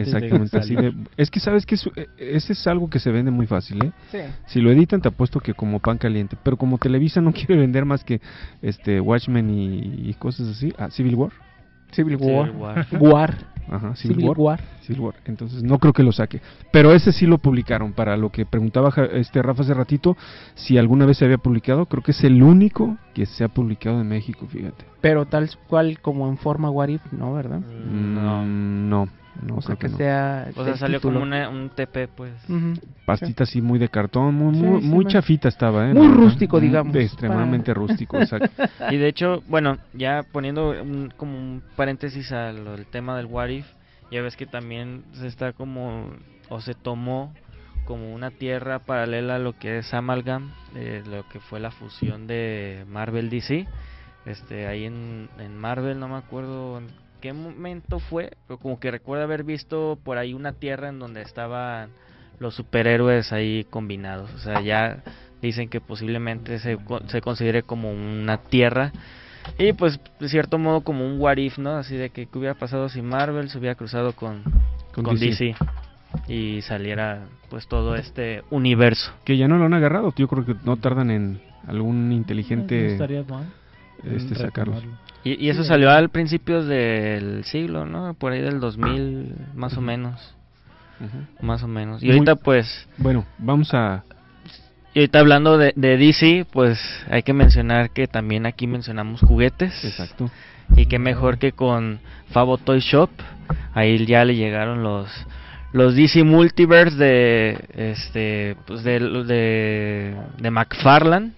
[0.00, 0.58] exactamente.
[0.58, 3.84] Así de, es que sabes que eh, ese es algo que se vende muy fácil,
[3.84, 3.92] ¿eh?
[4.10, 4.18] Sí.
[4.46, 7.84] Si lo editan te apuesto que como pan caliente, pero como Televisa no quiere vender
[7.84, 8.20] más que
[8.62, 11.32] este Watchmen y, y cosas así, ah, Civil War.
[11.92, 12.46] Civil War.
[12.46, 12.86] Civil War.
[13.00, 13.34] War.
[13.68, 14.38] Ajá, Civil, Civil War.
[14.38, 14.60] War.
[14.82, 15.14] Civil War.
[15.24, 16.40] Entonces no creo que lo saque.
[16.70, 17.92] Pero ese sí lo publicaron.
[17.92, 20.16] Para lo que preguntaba este Rafa hace ratito,
[20.54, 24.00] si alguna vez se había publicado, creo que es el único que se ha publicado
[24.00, 24.84] en México, fíjate.
[25.00, 27.32] Pero tal cual como en forma What If, ¿no?
[27.32, 27.60] ¿Verdad?
[27.60, 29.08] No, no,
[29.42, 29.96] no O sea, creo que no.
[29.98, 30.48] sea...
[30.56, 31.14] O sea, salió título.
[31.20, 32.32] como una- un TP, pues.
[33.04, 35.94] Pastita así muy de cartón, muy, Sí, muy, sí, muy chafita estaba, ¿eh?
[35.94, 38.50] Muy rústico, digamos, Extremadamente para- rústico, exacto.
[38.90, 43.66] Y de hecho, bueno, ya poniendo un- como un paréntesis al tema del What If,
[44.10, 46.10] ya ves que también se está como,
[46.48, 47.32] o se tomó
[47.84, 52.26] como una tierra paralela a lo que es Amalgam, eh, lo que fue la fusión
[52.26, 53.66] de Marvel DC.
[54.24, 56.82] Este, ahí en, en Marvel, no me acuerdo
[57.20, 61.22] qué momento fue, pero como que recuerdo haber visto por ahí una tierra en donde
[61.22, 61.90] estaban
[62.38, 64.32] los superhéroes ahí combinados.
[64.34, 65.02] O sea, ya
[65.42, 68.92] dicen que posiblemente se, co- se considere como una tierra.
[69.58, 71.76] Y pues, de cierto modo, como un what if, ¿no?
[71.76, 74.42] Así de que qué hubiera pasado si Marvel se hubiera cruzado con,
[74.92, 75.44] Con con, DC.
[75.44, 75.54] DC.
[76.28, 79.12] y saliera pues todo este universo.
[79.24, 80.12] Que ya no lo han agarrado.
[80.16, 83.44] Yo creo que no tardan en algún inteligente No estaría mal.
[84.04, 84.76] este, en sacarlos.
[84.82, 85.05] retomarlo.
[85.26, 88.14] Y, y eso salió al principio del siglo, ¿no?
[88.14, 90.34] Por ahí del 2000, más o menos.
[91.40, 92.00] Más o menos.
[92.02, 92.88] Y Muy- ahorita pues...
[92.96, 94.04] Bueno, vamos a...
[94.94, 96.78] Y ahorita hablando de, de DC, pues
[97.10, 99.84] hay que mencionar que también aquí mencionamos juguetes.
[99.84, 100.30] Exacto.
[100.76, 101.98] Y que mejor que con
[102.30, 103.10] Fabo Toy Shop.
[103.74, 105.10] Ahí ya le llegaron los
[105.72, 111.32] los DC Multiverse de este pues de de, de McFarlane.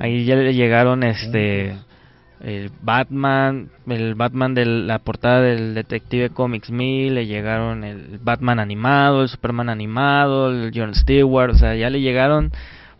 [0.00, 1.76] Ahí ya le llegaron este
[2.42, 8.58] el Batman, el Batman de la portada del Detective Comics 1000, le llegaron el Batman
[8.58, 12.50] animado, el Superman animado, el John Stewart, o sea, ya le llegaron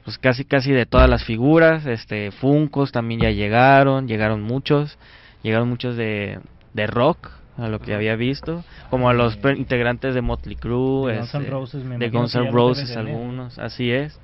[0.05, 4.99] pues casi casi de todas las figuras, este Funkos también ya llegaron, llegaron muchos,
[5.43, 6.39] llegaron muchos de,
[6.75, 11.13] de rock, a lo que había visto, como a los per- integrantes de Motley Crue,
[11.13, 14.19] De Guns N' este, Roses, me de Guns N' lo Roses algunos, así es.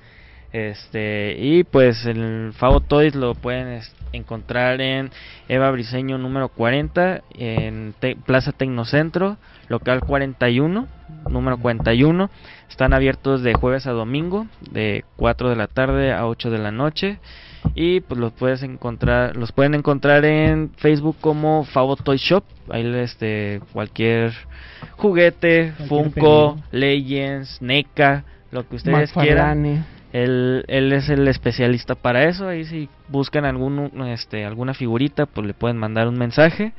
[0.52, 3.80] Este, y pues el Favo Toys lo pueden
[4.12, 5.10] encontrar en
[5.48, 9.36] Eva Briseño número 40, en Te- Plaza Tecnocentro,
[9.68, 10.88] local 41,
[11.28, 12.30] número 41.
[12.70, 16.70] Están abiertos de jueves a domingo, de 4 de la tarde a 8 de la
[16.70, 17.18] noche.
[17.74, 22.44] Y pues los puedes encontrar, los pueden encontrar en Facebook como Favo Toy Shop.
[22.70, 24.32] Ahí este cualquier
[24.96, 29.58] juguete, Cualquier Funko, Legends, NECA, lo que ustedes quieran.
[30.12, 32.48] Él, él es el especialista para eso.
[32.48, 36.72] Ahí si buscan algún, este, alguna figurita, pues le pueden mandar un mensaje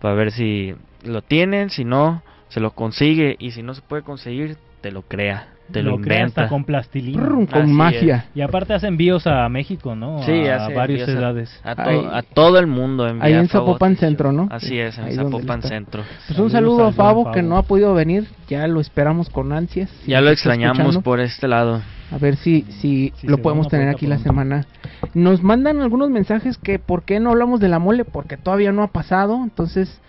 [0.00, 0.74] para ver si
[1.04, 1.70] lo tienen.
[1.70, 3.36] Si no, se lo consigue.
[3.38, 5.48] Y si no se puede conseguir, te lo crea.
[5.72, 6.42] te lo, lo crea inventa.
[6.42, 7.20] hasta con plastilina.
[7.20, 8.26] Brr, con Así magia.
[8.36, 10.22] Y aparte hace envíos a México, ¿no?
[10.22, 11.60] Sí, a hace varias envíos a- edades.
[11.64, 13.08] A, to- Ahí- a todo el mundo.
[13.08, 13.66] envía Ahí en Favo.
[13.72, 14.46] Zapopan Centro, ¿no?
[14.52, 15.62] Así es, en Ahí Zapopan.
[15.62, 16.04] Centro.
[16.28, 19.52] Pues un saludo al a Favo, que no ha podido venir, ya lo esperamos con
[19.52, 19.90] ansias.
[20.04, 21.82] Si Ya lo extrañamos escuchando, por este lado.
[22.12, 24.64] A ver si, si Sí, lo se podemos tener aquí la semana.
[25.14, 28.82] Nos mandan algunos mensajes que por qué no hablamos de la mole, porque todavía no
[28.82, 29.40] ha pasado.
[29.42, 30.00] Entonces,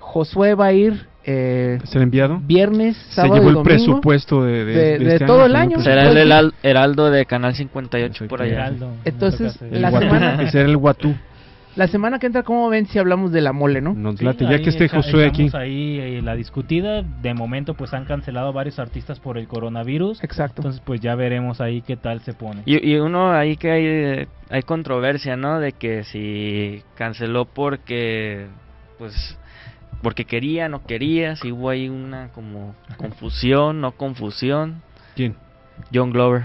[0.00, 2.38] Josué va a ir eh, ¿Es el enviado?
[2.44, 3.62] viernes, Se sábado llevó y el domingo.
[3.64, 5.70] presupuesto de, de, de- de este todo el se llevó año.
[5.76, 5.90] presupuesto.
[5.90, 6.02] Será
[6.40, 8.52] el Pues Heraldo de Canal 58 por allá.
[8.52, 11.14] Heraldo, Entonces, en El la guatú, semana- Ese era el guatú.
[11.76, 13.94] La semana que entra, ¿cómo ven si hablamos de la mole, no?
[13.94, 15.50] Nos Sí, late, ya que esté echa- Josué aquí.
[15.54, 17.02] ahí eh, la discutida.
[17.02, 20.22] De momento, pues han cancelado varios artistas por el coronavirus.
[20.22, 20.60] Exacto.
[20.62, 22.62] Entonces, pues ya veremos ahí qué tal se pone.
[22.64, 25.58] Y, y uno ahí que hay, hay controversia, ¿no?
[25.58, 28.46] De que si canceló porque,
[28.98, 29.36] pues,
[30.00, 34.80] porque quería, no quería, si hubo ahí una como confusión, no confusión.
[35.16, 35.34] ¿Quién?
[35.92, 36.42] John Glover,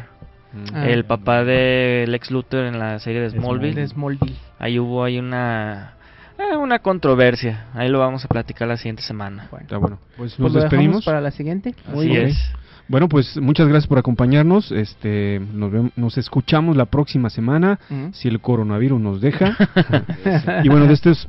[0.74, 0.88] Ah.
[0.90, 3.76] el papá de Lex Luthor en la serie de Smallville.
[3.76, 4.36] De Smallville.
[4.60, 5.94] Ahí hubo ahí una
[6.38, 7.66] eh, una controversia.
[7.74, 9.48] Ahí lo vamos a platicar la siguiente semana.
[9.62, 10.00] Está bueno.
[10.18, 11.06] Pues Pues nos lo despedimos.
[11.06, 11.74] para la siguiente.
[11.92, 12.28] Así bien.
[12.28, 12.38] es.
[12.88, 14.72] Bueno, pues muchas gracias por acompañarnos.
[14.72, 18.10] Este, nos, vemos- nos escuchamos la próxima semana, Ujú.
[18.14, 19.56] si el coronavirus nos deja.
[20.64, 21.28] y bueno, de este, es-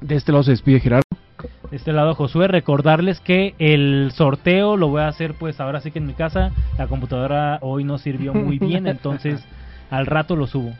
[0.00, 1.04] de este lado se despide Gerardo.
[1.70, 5.90] De este lado, Josué, recordarles que el sorteo lo voy a hacer pues ahora sí
[5.92, 6.50] que en mi casa.
[6.76, 9.44] La computadora hoy no sirvió muy bien, entonces
[9.90, 10.72] al rato lo subo.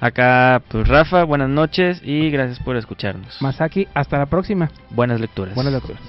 [0.00, 3.40] Acá, pues Rafa, buenas noches y gracias por escucharnos.
[3.40, 4.70] Masaki, hasta la próxima.
[4.90, 5.54] Buenas lecturas.
[5.54, 6.00] Buenas lecturas.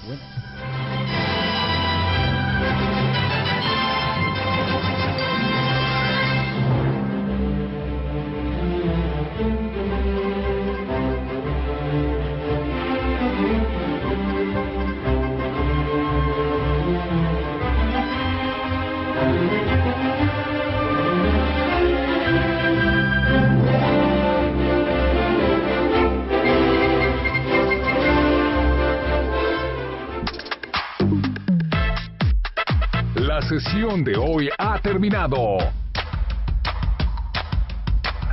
[33.99, 35.57] De hoy ha terminado.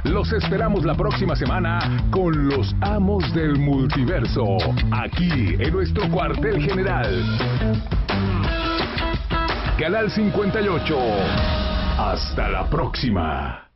[0.05, 4.57] Los esperamos la próxima semana con los amos del multiverso,
[4.93, 7.39] aquí en nuestro cuartel general.
[9.77, 10.97] Canal 58.
[11.99, 13.68] Hasta la próxima.